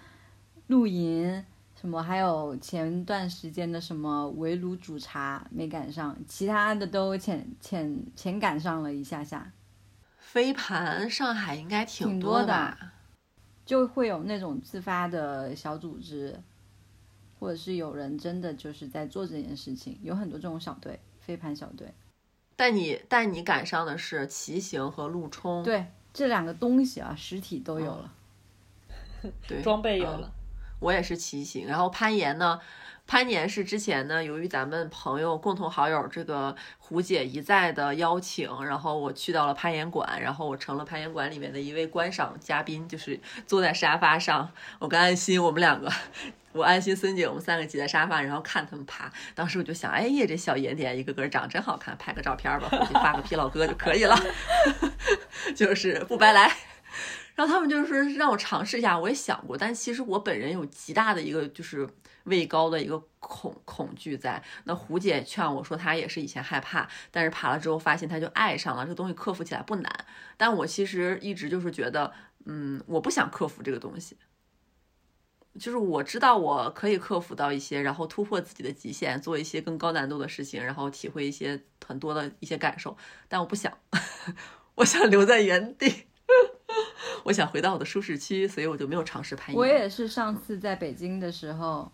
[0.69, 1.45] 露营，
[1.79, 9.53] 什么还有前段时间的什么围炉煮茶没赶上，其他的都浅浅浅赶上了一下下。
[10.17, 12.77] 飞盘上海应该挺多的，
[13.67, 16.41] 就会有那种自发的小组织，
[17.39, 21.93] 或者是有人真的就是在做这件事情，有很多这种小队，飞盘小队。
[22.57, 28.13] 但你但你赶上的是骑行和路冲，对这两个东西啊，实体都有了，
[29.49, 30.33] 对装备有了。
[30.81, 32.61] 我也是骑行，然后攀岩呢，
[33.07, 45.91] 攀岩是之前呢，由于咱们朋友共同好友这个胡姐一再的邀请，然后我去到了攀岩馆，然后我成了攀岩馆里面的一位观赏嘉宾，就是坐在沙发上，我跟安心我们两个。
[46.53, 49.13] 我安心、孙姐，我们三个挤在沙发，然后看他们爬。
[49.35, 54.17] 当时我就想，哎呀，这小圆点一个个长真好看，拍个照片吧，回去发个 P 老哥就可以了，
[55.57, 56.51] 就是不白来。
[57.35, 61.89] 然后他们就是说让我尝试一下，我也想过，但其实我本人有极大的一个就是
[62.25, 64.43] 畏高的一个恐恐惧在。
[64.65, 70.07] 那胡姐劝我说，她也是以前害怕，但是爬了之后发现她就爱上了这个东西，克服起来不难。
[70.37, 72.13] 但我其实一直就是觉得，
[72.45, 74.17] 嗯，我不想克服这个东西。
[75.57, 82.97] 就是我知道我可以克服到一些，然后突破自己的极限，做一些更高难度的事情，然后体会一些很多的一些感受。
[83.29, 83.73] 但我不想，
[84.75, 86.07] 我想留在原地，
[87.23, 89.57] 我想回到我的舒适区，所以我就没有尝试攀岩。
[89.57, 91.93] 我也是上次在北京的时候，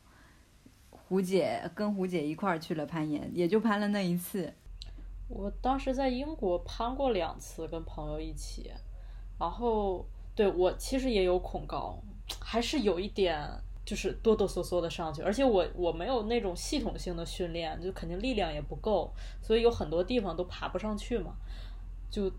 [1.10, 4.54] 胡姐跟胡姐一块儿去了攀岩，也就攀了那一次。
[5.26, 8.70] 我当时在英国攀过两次，跟朋友一起。
[9.36, 10.06] 然后
[10.36, 12.00] 对我其实也有恐高。
[12.38, 13.44] 还是有一点，
[13.84, 21.34] 就是哆哆嗦嗦的上去，而且我我没有那种系统性的训练，就肯定力量也不够，所以有很多地方都爬不上去嘛，
[22.08, 22.30] 就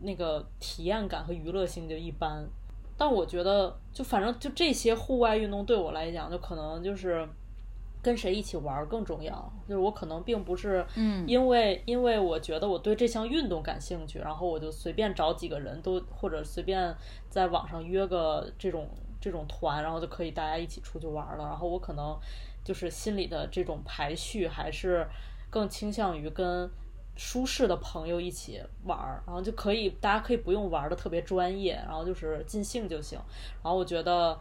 [0.00, 2.46] 那个体验感和娱乐性就一般。
[2.98, 7.26] 但我觉得，就反正就这些户外运动对我来讲，就可能就是
[8.02, 9.52] 跟谁一起玩更重要。
[9.68, 16.94] 就是我可能并不是，嗯，因为因为我觉得我对这项运动感兴趣，然后我就随便找几个人都或者随便
[17.30, 18.88] 在网上约个这种。
[19.22, 21.44] 这种团，然后就可以大家一起出去玩了。
[21.44, 22.18] 然后我可能
[22.64, 25.06] 就是心里的这种排序，还是
[25.48, 26.68] 更倾向于跟
[27.14, 33.16] 舒适的朋友一起玩儿，然后就可以大家可以不用玩的特别专业，然后就是尽兴就行。
[33.62, 34.36] 然后我觉得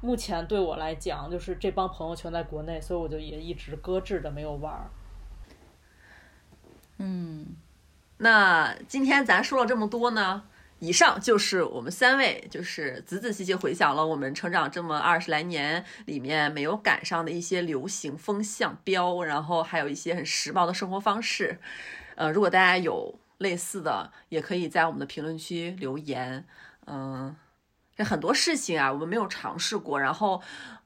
[0.00, 4.90] 目前对我来讲，就是这帮朋友全在国内，所以我就也一直搁置着没有玩儿。
[6.98, 7.56] 嗯，
[8.18, 10.44] 那今天咱说了这么多呢？
[10.78, 21.58] 以上就是我们三位，就是仔仔细细回想了我们成长这么二十来年里面没有赶上的一些流行风向标，然后还有一些很时髦的生活方式。
[22.14, 26.44] 呃，如果大家有类似的，也可以在我们的评论区留言。
[26.86, 27.34] 嗯，
[27.96, 30.40] 这很多事情啊，我们没有尝试过，然后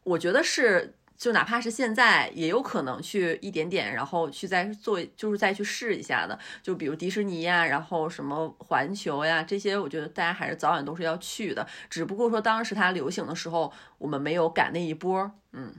[0.05, 0.95] 我觉得是。
[1.21, 6.39] 就哪怕是现在，也有可能去一点点，然后去再做，就是再去试一下的。
[6.63, 11.67] 就比如迪士尼呀，然后什么环球呀，这些，我觉得大家还是早晚都是要去的。
[11.91, 15.31] 只不过说当时它流行的时候，我们没有赶那一波。
[15.53, 15.71] 嗯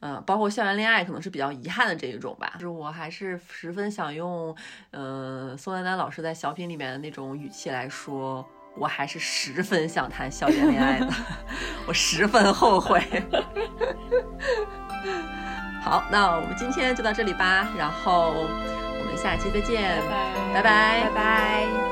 [0.00, 2.54] 嗯，包括校园恋爱，可能是比较遗憾的这一种吧。
[2.54, 4.56] 就是我还是十分想用，
[4.90, 8.48] 呃，宋丹丹老师在小品里面的那种语气来说。
[8.74, 11.08] 我还是十分想谈校园恋爱的，
[11.86, 13.02] 我十分后悔。
[15.82, 20.00] 好，那我们今天就到这里吧，然后我们下期再见，
[20.54, 21.91] 拜拜，拜拜。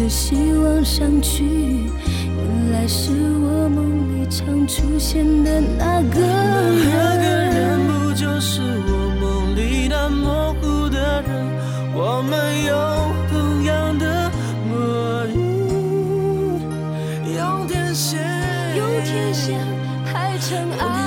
[0.00, 6.88] 的希望上去，原来是我梦里常出现的那个人。
[6.88, 11.46] 那个人不就是我梦里那模糊的人？
[11.94, 12.72] 我们有
[13.30, 14.30] 同样的
[14.70, 15.36] 魔力，
[17.36, 18.20] 有天线，
[18.78, 19.60] 有天线
[20.06, 20.99] 排成爱。